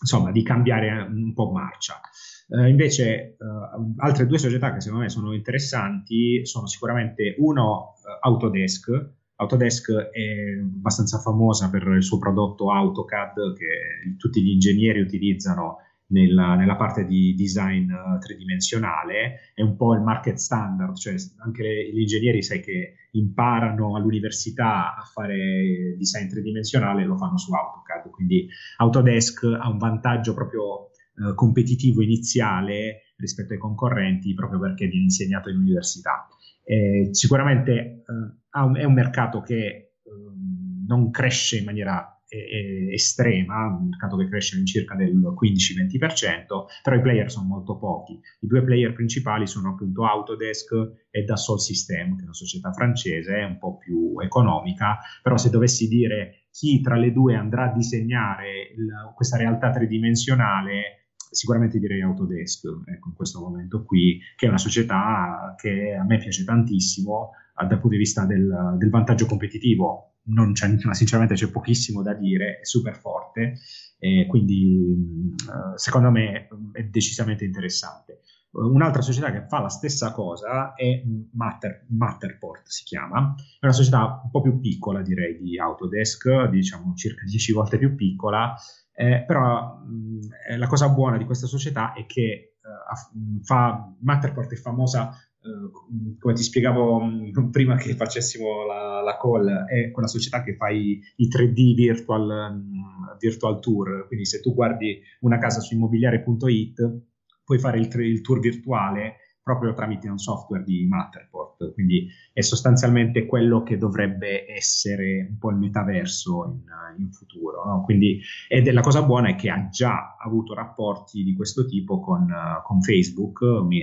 insomma 0.00 0.30
di 0.30 0.42
cambiare 0.42 1.02
un 1.02 1.32
po' 1.34 1.50
marcia. 1.50 2.00
Uh, 2.48 2.66
invece 2.66 3.36
uh, 3.38 3.94
altre 3.98 4.26
due 4.26 4.38
società 4.38 4.72
che 4.72 4.80
secondo 4.80 5.04
me 5.04 5.10
sono 5.10 5.32
interessanti 5.32 6.44
sono 6.44 6.66
sicuramente 6.66 7.36
uno 7.38 7.94
uh, 7.94 8.26
Autodesk. 8.26 8.88
Autodesk 9.36 9.90
è 9.90 10.58
abbastanza 10.60 11.18
famosa 11.18 11.70
per 11.70 11.86
il 11.86 12.02
suo 12.02 12.18
prodotto 12.18 12.72
AutoCAD 12.72 13.56
che 13.56 14.16
tutti 14.18 14.42
gli 14.42 14.50
ingegneri 14.50 15.00
utilizzano 15.00 15.78
nella, 16.10 16.54
nella, 16.54 16.76
parte 16.76 17.04
di 17.04 17.34
design 17.34 17.90
tridimensionale, 18.20 19.52
è 19.54 19.62
un 19.62 19.76
po' 19.76 19.94
il 19.94 20.00
market 20.00 20.36
standard, 20.36 20.96
cioè 20.96 21.14
anche 21.44 21.62
le, 21.62 21.92
gli 21.92 22.00
ingegneri 22.00 22.42
sai 22.42 22.60
che 22.60 22.94
imparano 23.12 23.96
all'università 23.96 24.96
a 24.96 25.02
fare 25.02 25.94
design 25.96 26.28
tridimensionale 26.28 27.04
lo 27.04 27.16
fanno 27.16 27.38
su 27.38 27.52
AutoCAD, 27.52 28.10
quindi 28.10 28.48
Autodesk 28.78 29.44
ha 29.44 29.68
un 29.68 29.78
vantaggio 29.78 30.34
proprio 30.34 30.90
eh, 31.20 31.34
competitivo 31.34 32.02
iniziale 32.02 33.14
rispetto 33.16 33.52
ai 33.52 33.58
concorrenti 33.58 34.34
proprio 34.34 34.58
perché 34.58 34.86
viene 34.86 35.04
insegnato 35.04 35.50
in 35.50 35.56
università. 35.56 36.26
Eh, 36.64 37.08
sicuramente 37.12 38.04
un, 38.52 38.76
è 38.76 38.84
un 38.84 38.92
mercato 38.92 39.40
che 39.40 39.94
ehm, 40.04 40.84
non 40.86 41.10
cresce 41.10 41.58
in 41.58 41.64
maniera 41.64 42.19
estrema, 42.30 43.66
un 43.66 43.88
mercato 43.88 44.16
che 44.16 44.28
cresce 44.28 44.58
in 44.58 44.66
circa 44.66 44.94
del 44.94 45.16
15-20%, 45.16 46.44
però 46.82 46.96
i 46.96 47.00
player 47.00 47.30
sono 47.30 47.46
molto 47.46 47.76
pochi. 47.76 48.12
I 48.40 48.46
due 48.46 48.62
player 48.62 48.92
principali 48.92 49.46
sono 49.46 49.70
appunto 49.70 50.04
Autodesk 50.04 50.70
e 51.10 51.24
Dassault 51.24 51.60
System, 51.60 52.14
che 52.14 52.22
è 52.22 52.24
una 52.24 52.34
società 52.34 52.72
francese, 52.72 53.34
un 53.48 53.58
po' 53.58 53.76
più 53.76 54.14
economica, 54.20 54.98
però 55.22 55.36
se 55.36 55.50
dovessi 55.50 55.88
dire 55.88 56.46
chi 56.50 56.80
tra 56.80 56.96
le 56.96 57.12
due 57.12 57.34
andrà 57.34 57.70
a 57.70 57.74
disegnare 57.74 58.72
il, 58.76 58.88
questa 59.14 59.36
realtà 59.36 59.70
tridimensionale, 59.70 61.08
sicuramente 61.30 61.78
direi 61.78 62.02
Autodesk, 62.02 62.64
ecco, 62.86 63.08
in 63.08 63.14
questo 63.14 63.40
momento 63.40 63.84
qui, 63.84 64.20
che 64.36 64.46
è 64.46 64.48
una 64.48 64.58
società 64.58 65.54
che 65.56 65.94
a 65.94 66.04
me 66.04 66.18
piace 66.18 66.44
tantissimo, 66.44 67.30
dal 67.54 67.68
punto 67.68 67.88
di 67.88 67.98
vista 67.98 68.24
del, 68.24 68.76
del 68.78 68.88
vantaggio 68.88 69.26
competitivo 69.26 70.09
non 70.24 70.52
c'è, 70.52 70.68
sinceramente 70.92 71.34
c'è 71.34 71.50
pochissimo 71.50 72.02
da 72.02 72.14
dire, 72.14 72.60
è 72.60 72.64
super 72.64 72.96
forte, 72.96 73.58
e 73.98 74.26
quindi 74.26 75.34
secondo 75.76 76.10
me 76.10 76.48
è 76.72 76.84
decisamente 76.84 77.44
interessante. 77.44 78.20
Un'altra 78.52 79.00
società 79.00 79.30
che 79.30 79.46
fa 79.46 79.60
la 79.60 79.68
stessa 79.68 80.10
cosa 80.10 80.74
è 80.74 81.02
Matter, 81.32 81.86
Matterport, 81.90 82.66
si 82.66 82.82
chiama, 82.82 83.34
è 83.60 83.66
una 83.66 83.72
società 83.72 84.20
un 84.24 84.30
po' 84.30 84.40
più 84.40 84.58
piccola 84.58 85.02
direi 85.02 85.38
di 85.38 85.56
Autodesk, 85.56 86.48
diciamo 86.48 86.94
circa 86.94 87.24
10 87.24 87.52
volte 87.52 87.78
più 87.78 87.94
piccola, 87.94 88.56
eh, 88.92 89.22
però 89.24 89.76
mh, 89.76 90.56
la 90.58 90.66
cosa 90.66 90.88
buona 90.88 91.16
di 91.16 91.26
questa 91.26 91.46
società 91.46 91.92
è 91.92 92.06
che 92.06 92.22
eh, 92.22 93.42
fa, 93.42 93.94
Matterport 94.00 94.52
è 94.52 94.56
famosa 94.56 95.16
Uh, 95.42 96.18
come 96.18 96.34
ti 96.34 96.42
spiegavo 96.42 96.96
um, 96.96 97.30
prima 97.50 97.76
che 97.76 97.94
facessimo 97.94 98.66
la, 98.66 99.00
la, 99.00 99.16
call, 99.16 99.48
è 99.66 99.90
quella 99.90 100.08
società 100.08 100.42
che 100.42 100.54
fa 100.54 100.68
i, 100.68 101.00
i 101.16 101.28
3D 101.28 101.74
virtual, 101.74 102.50
um, 102.50 103.16
virtual, 103.18 103.58
tour. 103.58 104.06
Quindi, 104.06 104.26
se 104.26 104.40
tu 104.40 104.54
guardi 104.54 105.00
una 105.20 105.38
casa 105.38 105.60
su 105.60 105.74
immobiliare.it, 105.74 107.00
puoi 107.44 107.58
fare 107.58 107.78
il, 107.78 107.88
il 108.00 108.20
tour 108.20 108.38
virtuale 108.38 109.16
proprio 109.42 109.74
tramite 109.74 110.08
un 110.08 110.18
software 110.18 110.62
di 110.62 110.86
Matterport, 110.86 111.72
quindi 111.72 112.08
è 112.32 112.40
sostanzialmente 112.40 113.26
quello 113.26 113.62
che 113.62 113.76
dovrebbe 113.76 114.50
essere 114.50 115.26
un 115.28 115.38
po' 115.38 115.50
il 115.50 115.56
metaverso 115.56 116.44
in, 116.44 117.02
in 117.02 117.12
futuro. 117.12 117.64
No? 117.64 117.82
Quindi, 117.82 118.20
ed 118.48 118.70
la 118.70 118.80
cosa 118.82 119.02
buona 119.02 119.28
è 119.28 119.34
che 119.34 119.50
ha 119.50 119.68
già 119.68 120.16
avuto 120.18 120.54
rapporti 120.54 121.22
di 121.22 121.34
questo 121.34 121.66
tipo 121.66 122.00
con, 122.00 122.32
con 122.64 122.80
Facebook, 122.82 123.40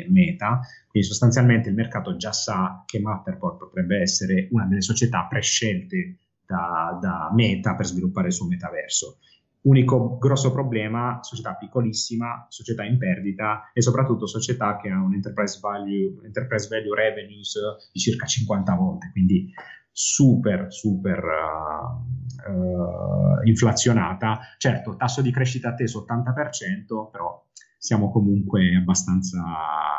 Meta, 0.08 0.60
quindi 0.88 1.08
sostanzialmente 1.08 1.70
il 1.70 1.76
mercato 1.76 2.16
già 2.16 2.32
sa 2.32 2.84
che 2.86 3.00
Matterport 3.00 3.58
potrebbe 3.58 4.00
essere 4.00 4.48
una 4.52 4.66
delle 4.66 4.82
società 4.82 5.26
prescelte 5.26 6.18
da, 6.46 6.98
da 7.02 7.32
Meta 7.34 7.76
per 7.76 7.86
sviluppare 7.86 8.28
il 8.28 8.34
suo 8.34 8.48
metaverso. 8.48 9.18
Unico 9.62 10.18
grosso 10.18 10.52
problema, 10.52 11.20
società 11.22 11.56
piccolissima, 11.56 12.46
società 12.50 12.84
in 12.84 12.98
perdita 12.98 13.72
e 13.74 13.82
soprattutto 13.82 14.28
società 14.28 14.78
che 14.78 14.90
ha 14.90 15.02
un 15.02 15.14
enterprise 15.14 15.60
value, 15.62 16.26
enterprise 16.26 16.68
value 16.70 16.96
revenues 16.96 17.58
di 17.92 18.00
circa 18.00 18.26
50 18.26 18.74
volte, 18.76 19.10
quindi 19.12 19.52
super, 19.92 20.68
super 20.72 21.24
uh, 21.24 22.52
uh, 22.52 23.48
inflazionata. 23.48 24.40
Certo, 24.58 24.96
tasso 24.96 25.22
di 25.22 25.32
crescita 25.32 25.70
atteso 25.70 26.06
80%, 26.08 27.10
però 27.12 27.44
siamo 27.78 28.12
comunque 28.12 28.76
abbastanza 28.76 29.42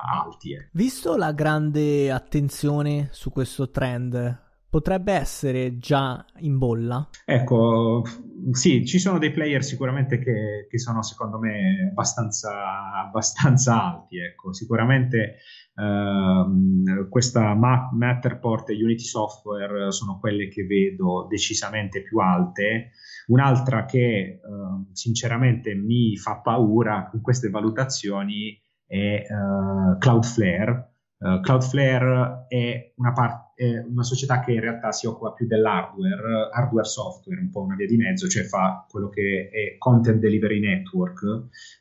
alti. 0.09 0.53
Eh. 0.53 0.69
Visto 0.73 1.17
la 1.17 1.33
grande 1.33 2.13
attenzione 2.13 3.09
su 3.11 3.31
questo 3.31 3.71
trend, 3.71 4.47
potrebbe 4.71 5.13
essere 5.13 5.79
già 5.79 6.25
in 6.39 6.59
bolla? 6.59 7.09
Ecco, 7.25 8.05
sì, 8.53 8.85
ci 8.87 8.99
sono 8.99 9.19
dei 9.19 9.31
player 9.31 9.65
sicuramente 9.65 10.19
che, 10.19 10.67
che 10.69 10.79
sono 10.79 11.03
secondo 11.03 11.39
me 11.39 11.89
abbastanza, 11.91 12.93
abbastanza 12.93 13.83
alti. 13.83 14.19
Ecco. 14.19 14.53
Sicuramente 14.53 15.37
uh, 15.75 17.09
questa 17.09 17.55
Matterport 17.55 18.71
e 18.71 18.83
Unity 18.83 19.05
Software 19.05 19.91
sono 19.91 20.19
quelle 20.19 20.49
che 20.49 20.65
vedo 20.65 21.27
decisamente 21.29 22.03
più 22.03 22.19
alte. 22.19 22.91
Un'altra 23.29 23.85
che 23.85 24.41
uh, 24.43 24.89
sinceramente 24.93 25.75
mi 25.75 26.17
fa 26.17 26.41
paura 26.41 27.09
con 27.11 27.21
queste 27.21 27.49
valutazioni 27.49 28.61
è 28.87 29.25
uh, 29.29 29.99
Cloudflare 29.99 30.98
Uh, 31.19 31.41
Cloudflare 31.41 32.45
è 32.47 32.93
una, 32.97 33.13
part- 33.13 33.53
è 33.57 33.79
una, 33.79 34.05
società 34.05 34.39
che 34.39 34.53
in 34.53 34.61
realtà 34.61 34.93
si 34.93 35.07
occupa 35.07 35.33
più 35.33 35.47
dell'hardware, 35.47 36.49
hardware 36.53 36.87
software, 36.87 37.41
un 37.41 37.51
po' 37.51 37.63
una 37.63 37.75
via 37.75 37.87
di 37.87 37.97
mezzo, 37.97 38.29
cioè 38.29 38.45
fa 38.45 38.87
quello 38.89 39.09
che 39.09 39.51
è 39.51 39.77
Content 39.79 40.21
Delivery 40.21 40.61
Network, 40.61 41.23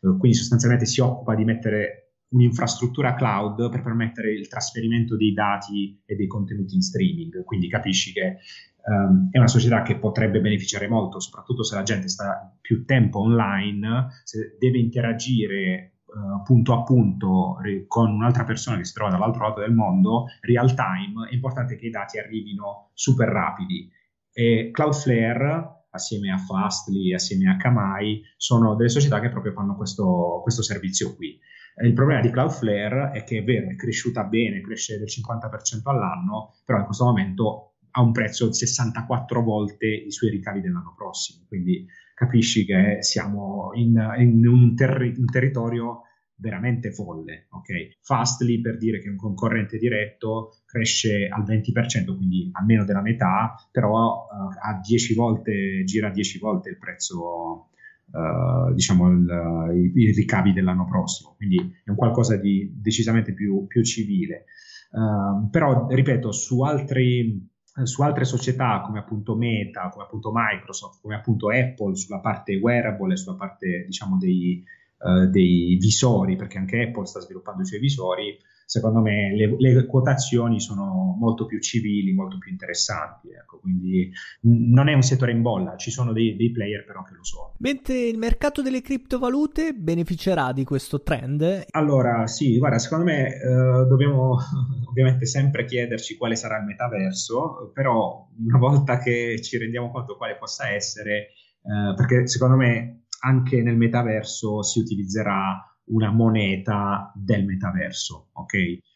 uh, 0.02 0.17
quindi 0.17 0.38
sostanzialmente 0.38 0.88
si 0.88 1.02
occupa 1.02 1.36
di 1.36 1.43
mettere 1.43 2.08
un'infrastruttura 2.30 3.13
cloud 3.13 3.69
per 3.69 3.82
permettere 3.82 4.34
il 4.34 4.47
trasferimento 4.47 5.15
dei 5.15 5.34
dati 5.34 6.02
e 6.06 6.15
dei 6.15 6.28
contenuti 6.28 6.76
in 6.76 6.82
streaming. 6.82 7.43
Quindi 7.43 7.69
capisci 7.69 8.12
che 8.12 8.38
um, 8.86 9.30
è 9.32 9.38
una 9.38 9.47
società 9.47 9.82
che 9.82 9.97
potrebbe 9.97 10.41
beneficiare 10.41 10.88
molto, 10.88 11.19
soprattutto 11.19 11.63
se 11.63 11.76
la 11.76 11.84
gente 11.84 12.10
sta 12.10 12.58
più 12.60 12.86
tempo 12.86 13.19
online, 13.19 14.08
se 14.23 14.58
deve 14.60 14.80
interagire 14.80 15.96
uh, 16.08 16.41
punto 16.43 16.74
a 16.74 16.84
punto 16.84 17.58
con 17.88 18.12
un'altra 18.12 18.43
persona 18.43 18.78
che 18.78 18.86
si 18.86 18.93
trova 18.93 19.12
dall'altro 19.12 19.48
lato 19.48 19.60
del 19.62 19.74
mondo, 19.74 20.26
real 20.41 20.74
time, 20.74 21.28
è 21.30 21.34
importante 21.34 21.76
che 21.76 21.88
i 21.88 21.91
dati 21.91 22.17
arrivino 22.20 22.91
super 22.93 23.28
rapidi. 23.30 23.89
E 24.32 24.70
Cloudflare, 24.72 25.86
assieme 25.91 26.32
a 26.32 26.38
Fastly, 26.38 27.13
assieme 27.13 27.50
a 27.50 27.58
Kamai, 27.58 28.22
sono 28.38 28.76
delle 28.76 28.89
società 28.89 29.20
che 29.20 29.30
proprio 29.30 29.54
fanno 29.54 29.76
questo, 29.76 30.39
questo 30.43 30.62
servizio 30.62 31.15
qui. 31.15 31.39
Il 31.84 31.93
problema 31.93 32.22
di 32.22 32.32
Cloudflare 32.32 33.12
è 33.12 33.24
che 33.24 33.39
è 33.39 33.43
vero, 33.43 33.70
è 33.70 33.76
cresciuta 33.76 34.24
bene, 34.24 34.62
cresce 34.62 34.98
del 34.98 35.08
50% 35.08 35.82
all'anno, 35.84 36.56
però 36.65 36.80
in 36.80 36.86
questo 36.86 37.06
momento 37.06 37.74
ha 37.91 38.02
un 38.02 38.12
prezzo 38.12 38.52
64 38.52 39.43
volte 39.43 39.88
i 39.88 40.12
suoi 40.12 40.32
ricavi 40.32 40.62
dell'anno 40.62 40.93
prossimo. 40.96 41.46
Quindi 41.48 41.86
capisci 42.17 42.65
che 42.65 42.97
siamo 43.01 43.69
in, 43.75 43.95
in 44.17 44.47
un, 44.47 44.73
terri- 44.73 45.13
un, 45.15 45.25
territorio 45.25 46.01
veramente 46.34 46.91
folle. 46.91 47.45
Okay? 47.51 47.95
Fastly, 48.01 48.60
per 48.60 48.77
dire 48.77 48.99
che 48.99 49.06
è 49.06 49.12
un 49.12 49.17
concorrente 49.17 49.77
diretto, 49.77 50.63
cresce 50.65 51.27
al 51.27 51.43
20%, 51.43 52.15
quindi 52.15 52.49
a 52.53 52.63
meno 52.63 52.86
della 52.86 53.03
metà, 53.03 53.53
però 53.71 54.25
uh, 54.25 54.67
a 54.67 54.80
10 54.84 55.13
volte, 55.13 55.84
gira 55.84 56.10
10 56.10 56.39
volte 56.39 56.69
il 56.69 56.80
prezzo. 56.80 57.69
Uh, 58.10 58.73
diciamo 58.73 59.10
il, 59.10 59.91
i, 59.93 60.01
i, 60.03 60.12
ricavi 60.13 60.53
dell'anno 60.53 60.86
prossimo 60.86 61.34
quindi 61.36 61.58
è 61.84 61.89
un 61.89 61.97
qualcosa 61.97 62.38
di 62.38 62.71
decisamente 62.73 63.34
più, 63.34 63.67
più 63.67 63.84
civile 63.84 64.45
uh, 64.91 65.49
però 65.49 65.88
ripeto 65.89 66.32
su 66.32 66.62
altri 66.62 67.45
su 67.84 68.02
altre 68.02 68.26
società 68.26 68.82
come 68.82 69.00
appunto 69.00 69.36
Meta, 69.36 69.90
come 69.90 70.06
appunto 70.06 70.32
Microsoft, 70.34 71.02
come 71.02 71.16
appunto 71.16 71.50
Apple 71.50 71.96
sulla 71.96 72.20
parte 72.20 72.56
wearable 72.56 73.13
e 73.13 73.18
sulla 73.18 73.36
parte 73.36 73.84
diciamo 73.86 74.18
dei, 74.18 74.63
uh, 75.00 75.26
dei 75.30 75.78
visori, 75.80 76.36
perché 76.36 76.58
anche 76.58 76.82
Apple 76.82 77.06
sta 77.06 77.20
sviluppando 77.20 77.62
i 77.62 77.66
suoi 77.66 77.80
visori, 77.80 78.38
secondo 78.67 78.99
me 78.99 79.34
le, 79.34 79.56
le, 79.58 79.86
quotazioni 79.86 80.60
sono 80.60 81.15
molto 81.17 81.45
più 81.45 81.58
civili, 81.62 82.13
molto 82.13 82.38
più 82.38 82.51
interessanti. 82.51 83.30
Ecco, 83.30 83.60
quindi 83.60 84.12
non 84.41 84.89
è 84.89 84.93
un 84.93 85.01
settore 85.01 85.32
in 85.32 85.41
bolla, 85.41 85.77
ci 85.77 85.89
sono 85.89 86.12
dei, 86.12 86.36
dei, 86.36 86.51
player 86.51 86.84
però 86.84 87.01
che 87.03 87.13
lo 87.13 87.23
sono. 87.23 87.53
Mentre 87.60 87.97
il 87.97 88.17
mercato 88.17 88.62
delle 88.62 88.82
criptovalute 88.82 89.73
beneficerà 89.73 90.51
di 90.51 90.65
questo 90.65 91.01
trend? 91.01 91.67
Allora, 91.69 92.27
sì, 92.27 92.58
guarda, 92.58 92.77
secondo 92.77 93.06
me 93.06 93.36
eh, 93.36 93.86
dobbiamo 93.88 94.36
ovviamente 94.89 95.25
sempre 95.25 95.63
chiederci 95.63 96.17
quale 96.17 96.36
sarà 96.36 96.58
il 96.58 96.65
metaverso, 96.65 97.71
però 97.73 98.27
una 98.38 98.58
volta 98.58 98.97
che 98.97 99.39
ci 99.41 99.58
rendiamo 99.58 99.91
conto 99.91 100.17
quale 100.17 100.36
possa 100.36 100.69
essere, 100.69 101.30
eh, 101.63 101.93
perché 101.95 102.27
secondo 102.27 102.58
me 102.58 103.06
anche 103.21 103.62
nel 103.62 103.77
metaverso 103.77 104.62
si 104.62 104.80
utilizzerà 104.80 105.63
una 105.88 106.12
moneta 106.12 107.12
del 107.15 107.45
metaverso, 107.45 108.30
ok? 108.34 108.56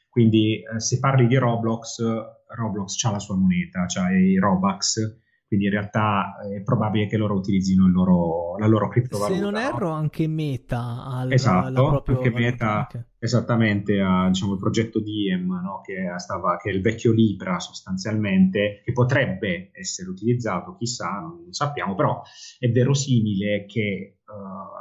Quindi 0.09 0.61
eh, 0.61 0.79
se 0.79 0.99
parli 0.99 1.27
di 1.27 1.37
Roblox, 1.37 2.03
Roblox 2.47 3.03
ha 3.03 3.11
la 3.11 3.19
sua 3.19 3.35
moneta, 3.35 3.85
ha 3.87 4.11
i 4.11 4.37
Robux, 4.37 5.19
quindi 5.51 5.67
in 5.67 5.73
realtà 5.73 6.37
è 6.49 6.61
probabile 6.61 7.07
che 7.07 7.17
loro 7.17 7.35
utilizzino 7.35 7.85
loro, 7.85 8.57
la 8.57 8.67
loro 8.67 8.87
criptovaluta. 8.87 9.37
Se 9.37 9.43
non 9.43 9.57
erro, 9.57 9.89
anche 9.89 10.25
Meta 10.25 11.03
ha 11.03 11.25
esatto, 11.29 12.03
anche 12.05 12.29
Meta, 12.29 12.87
esattamente, 13.19 13.99
ha 13.99 14.29
diciamo, 14.29 14.53
il 14.53 14.59
progetto 14.59 15.01
Diem, 15.01 15.47
no? 15.61 15.81
che, 15.83 16.05
stava, 16.19 16.55
che, 16.55 16.69
è 16.69 16.73
il 16.73 16.81
vecchio 16.81 17.11
Libra 17.11 17.59
sostanzialmente, 17.59 18.81
che 18.81 18.93
potrebbe 18.93 19.71
essere 19.73 20.09
utilizzato, 20.09 20.73
chissà, 20.77 21.19
non 21.19 21.51
sappiamo, 21.51 21.95
però 21.95 22.21
è 22.57 22.69
verosimile 22.69 23.65
che 23.65 24.20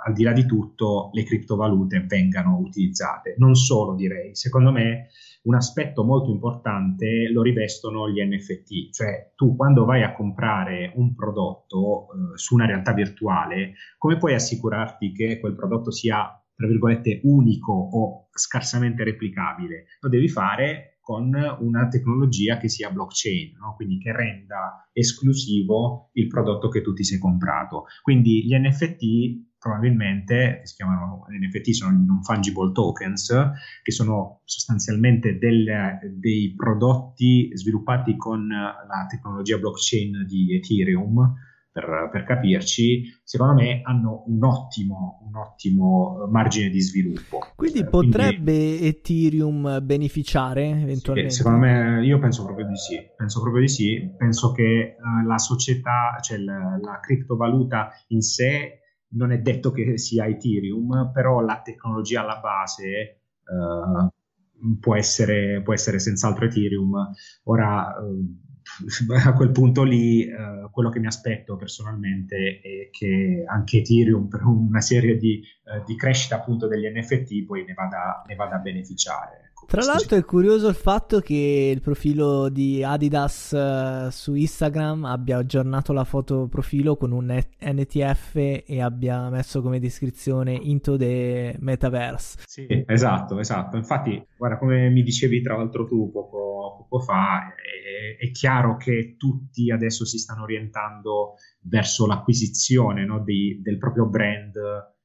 al 0.04 0.12
di 0.12 0.22
là 0.22 0.32
di 0.32 0.46
tutto 0.46 1.10
le 1.12 1.24
criptovalute 1.24 2.04
vengano 2.06 2.58
utilizzate. 2.58 3.34
Non 3.38 3.54
solo, 3.54 3.94
direi, 3.94 4.34
secondo 4.34 4.72
me 4.72 5.08
un 5.42 5.54
aspetto 5.54 6.04
molto 6.04 6.30
importante 6.30 7.30
lo 7.32 7.42
rivestono 7.42 8.10
gli 8.10 8.20
NFT, 8.22 8.90
cioè 8.90 9.32
tu 9.34 9.56
quando 9.56 9.84
vai 9.84 10.02
a 10.02 10.12
comprare 10.12 10.92
un 10.96 11.14
prodotto 11.14 12.06
uh, 12.06 12.36
su 12.36 12.54
una 12.54 12.66
realtà 12.66 12.92
virtuale, 12.92 13.72
come 13.96 14.18
puoi 14.18 14.34
assicurarti 14.34 15.12
che 15.12 15.40
quel 15.40 15.54
prodotto 15.54 15.90
sia 15.90 16.34
tra 16.54 16.66
virgolette 16.66 17.20
unico 17.24 17.72
o 17.72 18.28
scarsamente 18.32 19.02
replicabile? 19.02 19.86
Lo 20.00 20.10
devi 20.10 20.28
fare 20.28 20.98
con 21.10 21.34
una 21.58 21.88
tecnologia 21.88 22.56
che 22.56 22.68
sia 22.68 22.92
blockchain, 22.92 23.56
no? 23.58 23.74
quindi 23.74 23.98
che 23.98 24.12
renda 24.12 24.88
esclusivo 24.92 26.10
il 26.12 26.28
prodotto 26.28 26.68
che 26.68 26.82
tu 26.82 26.92
ti 26.92 27.02
sei 27.02 27.18
comprato. 27.18 27.86
Quindi 28.00 28.46
gli 28.46 28.54
NFT 28.54 29.48
probabilmente, 29.58 30.60
si 30.62 30.76
chiamano 30.76 31.26
NFT, 31.28 31.70
sono 31.70 31.90
non 31.90 32.22
fungible 32.22 32.70
tokens, 32.70 33.34
che 33.82 33.90
sono 33.90 34.42
sostanzialmente 34.44 35.36
del, 35.36 35.98
dei 36.14 36.54
prodotti 36.54 37.50
sviluppati 37.54 38.16
con 38.16 38.46
la 38.46 39.06
tecnologia 39.08 39.58
blockchain 39.58 40.26
di 40.28 40.54
Ethereum, 40.54 41.34
per, 41.72 42.08
per, 42.10 42.24
capirci, 42.24 43.04
secondo 43.22 43.54
me 43.54 43.80
hanno 43.84 44.24
un 44.26 44.42
ottimo, 44.42 45.20
un 45.24 45.36
ottimo 45.36 46.26
margine 46.28 46.68
di 46.68 46.80
sviluppo. 46.80 47.38
Quindi 47.54 47.84
potrebbe 47.84 48.52
Quindi, 48.52 48.86
Ethereum 48.86 49.78
beneficiare 49.82 50.68
eventualmente? 50.68 51.30
Sì, 51.30 51.36
secondo 51.36 51.58
me, 51.58 52.04
io 52.04 52.18
penso 52.18 52.44
proprio 52.44 52.66
di 52.66 52.76
sì. 52.76 52.98
Penso 53.16 53.40
proprio 53.40 53.62
di 53.62 53.68
sì. 53.68 54.14
Penso 54.16 54.52
che 54.52 54.96
uh, 54.98 55.26
la 55.26 55.38
società, 55.38 56.18
cioè 56.20 56.38
la, 56.38 56.78
la 56.80 56.98
criptovaluta 57.00 57.90
in 58.08 58.20
sé 58.20 58.80
non 59.12 59.32
è 59.32 59.38
detto 59.38 59.70
che 59.70 59.96
sia 59.98 60.26
Ethereum, 60.26 61.10
però 61.12 61.40
la 61.40 61.60
tecnologia 61.62 62.22
alla 62.22 62.40
base 62.40 63.22
uh, 63.44 64.78
può, 64.78 64.96
essere, 64.96 65.62
può 65.62 65.72
essere 65.72 66.00
senz'altro 66.00 66.46
Ethereum. 66.46 67.12
Ora, 67.44 67.94
uh, 68.00 68.48
a 69.24 69.32
quel 69.32 69.50
punto 69.50 69.82
lì 69.82 70.26
uh, 70.26 70.70
quello 70.70 70.90
che 70.90 70.98
mi 70.98 71.06
aspetto 71.06 71.56
personalmente 71.56 72.60
è 72.62 72.88
che 72.90 73.44
anche 73.46 73.78
Ethereum 73.78 74.28
per 74.28 74.44
una 74.44 74.80
serie 74.80 75.16
di, 75.16 75.42
uh, 75.64 75.84
di 75.84 75.96
crescita 75.96 76.36
appunto 76.36 76.66
degli 76.66 76.86
NFT 76.86 77.44
poi 77.44 77.64
ne 77.64 77.74
vada, 77.74 78.22
ne 78.26 78.34
vada 78.34 78.56
a 78.56 78.60
beneficiare. 78.60 79.49
Tra 79.66 79.84
l'altro 79.84 80.16
è 80.16 80.24
curioso 80.24 80.68
il 80.68 80.74
fatto 80.74 81.20
che 81.20 81.70
il 81.72 81.80
profilo 81.80 82.48
di 82.48 82.82
Adidas 82.82 83.52
uh, 83.52 84.10
su 84.10 84.34
Instagram 84.34 85.04
abbia 85.04 85.38
aggiornato 85.38 85.92
la 85.92 86.04
foto 86.04 86.48
profilo 86.48 86.96
con 86.96 87.12
un 87.12 87.26
NTF 87.60 88.34
e 88.34 88.80
abbia 88.80 89.28
messo 89.30 89.62
come 89.62 89.78
descrizione 89.78 90.54
Into 90.54 90.96
the 90.96 91.56
Metaverse. 91.60 92.38
Sì, 92.46 92.66
esatto, 92.86 93.38
esatto. 93.38 93.76
Infatti, 93.76 94.24
guarda, 94.36 94.58
come 94.58 94.88
mi 94.90 95.02
dicevi 95.02 95.40
tra 95.40 95.56
l'altro 95.56 95.86
tu 95.86 96.10
poco, 96.10 96.86
poco 96.88 97.02
fa, 97.04 97.54
è, 97.54 98.24
è, 98.24 98.30
chiaro 98.32 98.76
che 98.76 99.14
tutti 99.16 99.70
adesso 99.70 100.04
si 100.04 100.18
stanno 100.18 100.42
orientando 100.42 101.34
verso 101.62 102.06
l'acquisizione 102.06 103.04
no, 103.04 103.22
di, 103.22 103.60
del 103.62 103.78
proprio 103.78 104.06
brand 104.08 104.52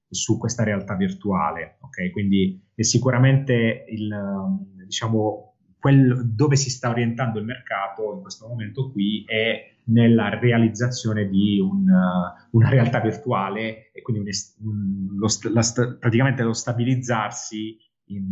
su 0.10 0.38
questa 0.38 0.64
realtà 0.64 0.96
virtuale. 0.96 1.78
Okay? 1.82 2.10
Quindi 2.12 2.62
è 2.74 2.84
sicuramente 2.84 3.86
il, 3.90 4.16
diciamo, 4.86 5.56
quel, 5.80 6.34
dove 6.34 6.56
si 6.56 6.70
sta 6.70 6.90
orientando 6.90 7.40
il 7.40 7.46
mercato 7.46 8.14
in 8.16 8.22
questo 8.22 8.48
momento 8.48 8.92
qui 8.92 9.24
è 9.28 9.74
nella 9.86 10.30
realizzazione 10.30 11.28
di 11.28 11.60
un, 11.60 11.86
una 12.52 12.70
realtà 12.70 13.00
virtuale 13.00 13.92
e 13.92 14.02
quindi 14.02 14.32
un, 14.64 15.16
lo, 15.16 15.28
la, 15.54 15.62
praticamente 16.00 16.42
lo 16.42 16.54
stabilizzarsi 16.54 17.78
in, 18.08 18.32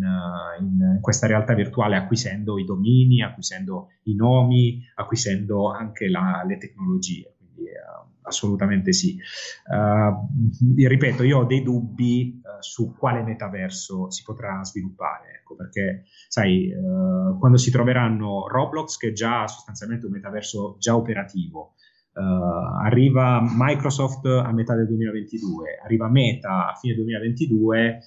in, 0.59 0.97
questa 1.01 1.27
realtà 1.27 1.53
virtuale 1.53 1.95
acquisendo 1.95 2.57
i 2.57 2.65
domini, 2.65 3.21
acquisendo 3.21 3.89
i 4.03 4.15
nomi, 4.15 4.81
acquisendo 4.95 5.71
anche 5.71 6.09
la, 6.09 6.43
le 6.47 6.57
tecnologie. 6.57 7.32
Uh, 7.57 8.11
assolutamente 8.23 8.93
sì. 8.93 9.17
Uh, 9.65 10.85
ripeto, 10.87 11.23
io 11.23 11.39
ho 11.39 11.45
dei 11.45 11.61
dubbi 11.61 12.41
uh, 12.41 12.61
su 12.61 12.95
quale 12.97 13.21
metaverso 13.21 14.09
si 14.09 14.23
potrà 14.23 14.63
sviluppare, 14.63 15.39
ecco, 15.39 15.55
perché 15.55 16.05
sai, 16.27 16.71
uh, 16.71 17.37
quando 17.37 17.57
si 17.57 17.71
troveranno 17.71 18.47
Roblox, 18.47 18.97
che 18.97 19.09
è 19.09 19.11
già 19.11 19.47
sostanzialmente 19.47 20.05
un 20.05 20.13
metaverso 20.13 20.77
già 20.79 20.95
operativo, 20.95 21.75
arriva 22.15 23.41
Microsoft 23.41 24.27
a 24.27 24.51
metà 24.51 24.75
del 24.75 24.85
2022, 24.85 25.79
arriva 25.83 26.07
Meta 26.07 26.69
a 26.69 26.75
fine 26.75 26.93
2022, 26.93 27.99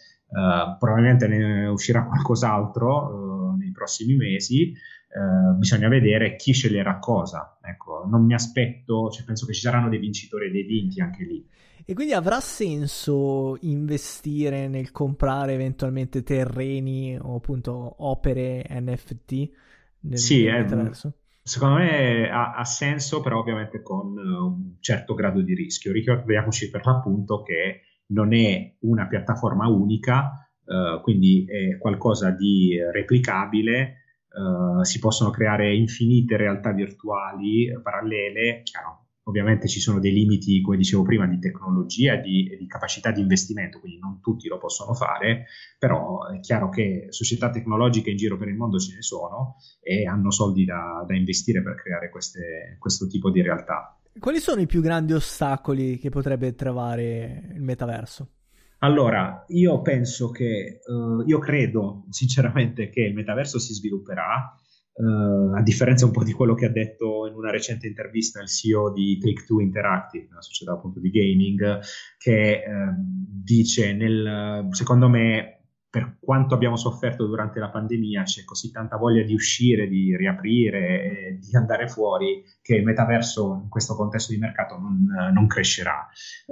probabilmente 0.79 1.27
ne 1.27 1.67
uscirà 1.67 2.05
qualcos'altro 2.05 3.57
nei 3.59 3.73
prossimi 3.73 4.15
mesi. 4.15 4.73
Eh, 5.17 5.55
bisogna 5.55 5.89
vedere 5.89 6.37
chi 6.37 6.53
sceglierà 6.53 6.99
cosa. 6.99 7.57
Ecco, 7.63 8.05
non 8.07 8.27
mi 8.27 8.35
aspetto, 8.35 9.09
cioè 9.09 9.25
penso 9.25 9.47
che 9.47 9.55
ci 9.55 9.63
saranno 9.63 9.89
dei 9.89 9.99
vincitori 9.99 10.49
e 10.49 10.51
dei 10.51 10.65
vinti 10.65 11.01
anche 11.01 11.25
lì. 11.25 11.49
E 11.87 11.95
quindi 11.95 12.13
avrà 12.13 12.39
senso 12.41 13.57
investire 13.61 14.69
nel 14.69 14.91
comprare 14.91 15.55
eventualmente 15.55 16.23
terreni 16.23 17.17
o 17.19 17.37
appunto 17.37 17.95
opere 18.05 18.67
NFT 18.69 19.51
nel, 20.01 20.19
sì, 20.19 20.45
nel 20.45 20.65
metaverso? 20.65 21.13
Secondo 21.43 21.77
me 21.77 22.29
ha, 22.29 22.55
ha, 22.55 22.65
senso, 22.65 23.23
però 23.23 23.39
ovviamente 23.39 23.81
con 23.81 24.19
un 24.19 24.75
certo 24.81 25.15
grado 25.15 25.41
di 25.41 25.55
rischio. 25.55 25.93
Ricordiamoci 25.93 26.69
per 26.69 26.85
l'appunto 26.85 27.43
che 27.43 27.83
non 28.09 28.35
è 28.35 28.75
una 28.81 29.07
piattaforma 29.07 29.67
unica, 29.67 30.47
uh, 30.65 31.01
quindi 31.01 31.47
è 31.49 31.79
qualcosa 31.79 32.33
di 32.33 32.77
replicabile 32.93 34.01
Uh, 34.37 34.83
si 34.83 34.99
possono 34.99 35.31
creare 35.31 35.75
infinite 35.75 36.37
realtà 36.37 36.73
virtuali 36.73 37.73
parallele, 37.83 38.61
chiaro, 38.65 39.07
ovviamente 39.29 39.67
ci 39.67 39.81
sono 39.81 39.99
dei 39.99 40.13
limiti, 40.13 40.61
come 40.61 40.77
dicevo 40.77 41.03
prima, 41.03 41.27
di 41.27 41.39
tecnologia 41.39 42.15
e 42.15 42.21
di, 42.21 42.57
di, 42.59 42.67
capacità 42.67 43.11
di 43.11 43.21
investimento, 43.21 43.81
quindi 43.81 43.99
non 43.99 44.21
tutti 44.21 44.49
lo 44.49 44.59
possono 44.59 44.95
fare, 44.95 45.47
però 45.79 46.27
è 46.29 46.41
chiaro 46.41 46.69
che 46.69 47.07
società 47.09 47.51
tecnologiche 47.51 48.11
in 48.11 48.17
giro 48.17 48.37
per 48.37 48.49
il 48.49 48.57
mondo 48.57 48.79
ce 48.79 48.95
ne 48.95 49.03
sono 49.03 49.57
e 49.81 50.07
hanno 50.07 50.31
soldi 50.31 50.65
da, 50.65 51.05
da 51.07 51.17
investire 51.17 51.63
per 51.63 51.75
creare 51.75 52.11
queste, 52.11 52.77
questo 52.79 53.07
tipo 53.07 53.31
di 53.31 53.43
realtà. 53.43 53.99
Quali 54.19 54.39
sono 54.39 54.61
i 54.61 54.67
più 54.67 54.81
grandi 54.81 55.13
ostacoli 55.13 55.99
che 55.99 56.09
potrebbe 56.09 56.55
trovare 56.55 57.51
il 57.55 57.63
metaverso? 57.63 58.36
Allora, 58.87 59.45
io 59.49 59.83
penso 59.83 60.31
che, 60.31 60.79
uh, 60.87 61.21
io 61.27 61.41
credo 61.41 62.05
sinceramente 62.11 62.89
che 62.89 63.01
il 63.01 63.15
metaverso 63.15 63.59
si 63.59 63.75
svilupperà, 63.75 64.55
uh, 64.93 65.57
a 65.57 65.63
differenza 65.63 66.05
un 66.05 66.13
po' 66.13 66.23
di 66.23 66.31
quello 66.31 66.55
che 66.55 66.67
ha 66.67 66.71
detto 66.71 67.27
in 67.27 67.35
una 67.35 67.51
recente 67.51 67.89
intervista 67.89 68.41
il 68.41 68.47
CEO 68.47 68.93
di 68.93 69.19
Take-Two 69.19 69.61
Interactive, 69.61 70.29
una 70.31 70.41
società 70.41 70.75
appunto 70.75 71.01
di 71.01 71.11
gaming, 71.11 71.81
che 72.17 72.63
uh, 72.65 72.95
dice 72.97 73.93
nel, 73.93 74.69
secondo 74.71 75.09
me 75.09 75.56
per 75.97 76.19
quanto 76.21 76.55
abbiamo 76.55 76.77
sofferto 76.77 77.25
durante 77.25 77.59
la 77.59 77.71
pandemia, 77.71 78.23
c'è 78.25 78.45
così 78.45 78.71
tanta 78.71 78.99
voglia 78.99 79.23
di 79.23 79.33
uscire, 79.33 79.89
di 79.89 80.15
riaprire, 80.15 81.39
di 81.41 81.57
andare 81.57 81.89
fuori, 81.89 82.45
che 82.61 82.75
il 82.75 82.85
metaverso 82.85 83.61
in 83.63 83.71
questo 83.71 83.97
contesto 83.97 84.31
di 84.31 84.39
mercato 84.39 84.77
non, 84.77 85.07
non 85.33 85.47
crescerà, 85.47 86.07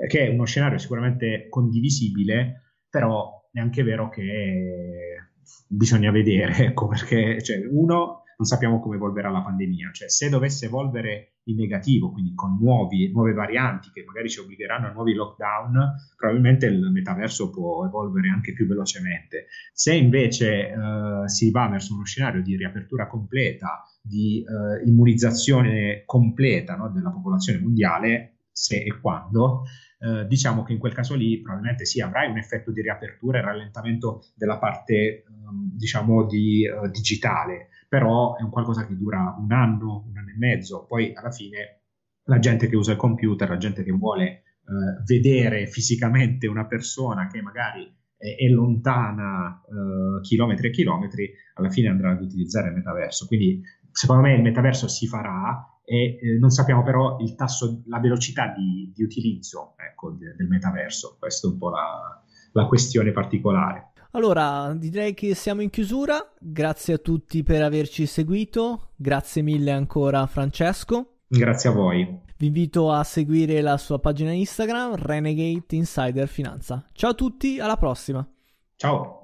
che 0.09 0.27
è 0.27 0.29
uno 0.31 0.47
scenario 0.47 0.79
sicuramente 0.79 1.49
condivisibile, 1.51 2.79
però 2.89 3.47
è 3.53 3.61
anche 3.61 3.83
vero 3.83 4.09
che 4.09 5.29
bisogna 5.69 6.11
vedere, 6.11 6.57
ecco, 6.69 6.89
perché 6.89 7.43
cioè, 7.43 7.67
uno 7.71 8.23
non 8.37 8.47
sappiamo 8.47 8.81
come 8.81 8.97
evolverà 8.97 9.31
la 9.31 9.43
pandemia, 9.43 9.91
cioè 9.93 10.09
se 10.09 10.29
dovesse 10.29 10.67
evolvere 10.67 11.35
in 11.45 11.57
negativo, 11.57 12.11
quindi 12.11 12.35
con 12.35 12.57
nuovi, 12.59 13.11
nuove 13.13 13.33
varianti 13.33 13.91
che 13.93 14.03
magari 14.05 14.29
ci 14.29 14.41
obbligheranno 14.41 14.87
a 14.87 14.93
nuovi 14.93 15.15
lockdown, 15.15 15.95
probabilmente 16.17 16.67
il 16.67 16.91
metaverso 16.91 17.51
può 17.51 17.85
evolvere 17.85 18.29
anche 18.29 18.53
più 18.53 18.67
velocemente. 18.67 19.47
Se 19.73 19.95
invece 19.95 20.69
eh, 20.71 21.29
si 21.29 21.51
va 21.51 21.69
verso 21.69 21.95
uno 21.95 22.05
scenario 22.05 22.43
di 22.43 22.57
riapertura 22.57 23.07
completa, 23.07 23.83
di 24.01 24.43
eh, 24.43 24.89
immunizzazione 24.89 26.03
completa 26.07 26.77
no, 26.77 26.91
della 26.91 27.11
popolazione 27.11 27.61
mondiale, 27.61 28.31
se 28.51 28.77
e 28.77 29.01
quando, 29.01 29.65
eh, 29.99 30.27
diciamo 30.27 30.63
che 30.63 30.73
in 30.73 30.79
quel 30.79 30.93
caso 30.93 31.15
lì 31.15 31.41
probabilmente 31.41 31.85
sì 31.85 32.01
avrai 32.01 32.31
un 32.31 32.37
effetto 32.37 32.71
di 32.71 32.83
riapertura 32.83 33.39
e 33.39 33.43
rallentamento 33.43 34.23
della 34.37 34.59
parte 34.59 35.25
ehm, 35.27 35.71
diciamo 35.77 36.27
di 36.27 36.69
uh, 36.69 36.89
digitale, 36.91 37.69
però 37.95 38.35
è 38.37 38.43
un 38.43 38.51
qualcosa 38.51 38.85
che 38.89 38.97
dura 38.97 39.37
un 39.39 39.53
anno, 39.53 40.05
un 40.09 40.17
anno 40.17 40.31
e 40.31 40.37
mezzo, 40.37 40.85
poi 40.85 41.13
alla 41.15 41.31
fine 41.31 41.83
la 42.25 42.41
gente 42.41 42.67
che 42.67 42.75
usa 42.75 42.91
il 42.91 42.99
computer, 42.99 43.49
la 43.49 43.57
gente 43.57 43.85
che 43.85 43.93
vuole 43.93 44.43
uh, 44.65 45.05
vedere 45.05 45.69
fisicamente 45.69 46.49
una 46.49 46.67
persona 46.67 47.29
che 47.29 47.41
magari 47.41 47.85
è, 48.17 48.35
è 48.35 48.49
lontana 48.49 49.63
uh, 49.65 50.21
chilometri 50.23 50.67
e 50.67 50.71
chilometri, 50.73 51.31
alla 51.55 51.71
fine 51.71 51.87
andrà 51.87 52.11
ad 52.11 52.21
utilizzare 52.21 52.67
il 52.71 52.75
metaverso. 52.75 53.29
Quindi 53.29 53.63
secondo 53.93 54.23
me 54.23 54.35
il 54.35 54.43
metaverso 54.43 54.89
si 54.89 55.07
farà 55.07 55.79
e 55.85 56.19
eh, 56.21 56.39
non 56.41 56.51
sappiamo 56.51 56.83
però 56.83 57.19
il 57.21 57.37
tasso, 57.37 57.85
la 57.87 58.01
velocità 58.01 58.53
di, 58.57 58.91
di 58.93 59.05
utilizzo 59.05 59.77
ecco, 59.77 60.11
de, 60.11 60.35
del 60.35 60.49
metaverso. 60.49 61.15
Questa 61.17 61.47
è 61.47 61.51
un 61.53 61.59
po' 61.59 61.71
la, 61.71 62.25
la 62.55 62.67
questione 62.67 63.13
particolare. 63.13 63.93
Allora, 64.15 64.73
direi 64.77 65.13
che 65.13 65.35
siamo 65.35 65.61
in 65.61 65.71
chiusura. 65.71 66.33
Grazie 66.39 66.95
a 66.95 66.99
tutti 66.99 67.43
per 67.43 67.63
averci 67.63 68.07
seguito. 68.07 68.91
Grazie 68.95 69.43
mille 69.43 69.73
ancora 69.73 70.27
Francesco. 70.27 71.17
Grazie 71.27 71.71
a 71.71 71.73
voi. 71.73 72.21
Vi 72.37 72.47
invito 72.47 72.93
a 72.93 73.03
seguire 73.03 73.61
la 73.61 73.77
sua 73.77 73.99
pagina 73.99 74.31
Instagram 74.31 74.95
Renegade 74.95 75.65
Insider 75.71 76.29
Finanza. 76.29 76.89
Ciao 76.93 77.11
a 77.11 77.15
tutti, 77.15 77.59
alla 77.59 77.77
prossima. 77.77 78.27
Ciao. 78.77 79.24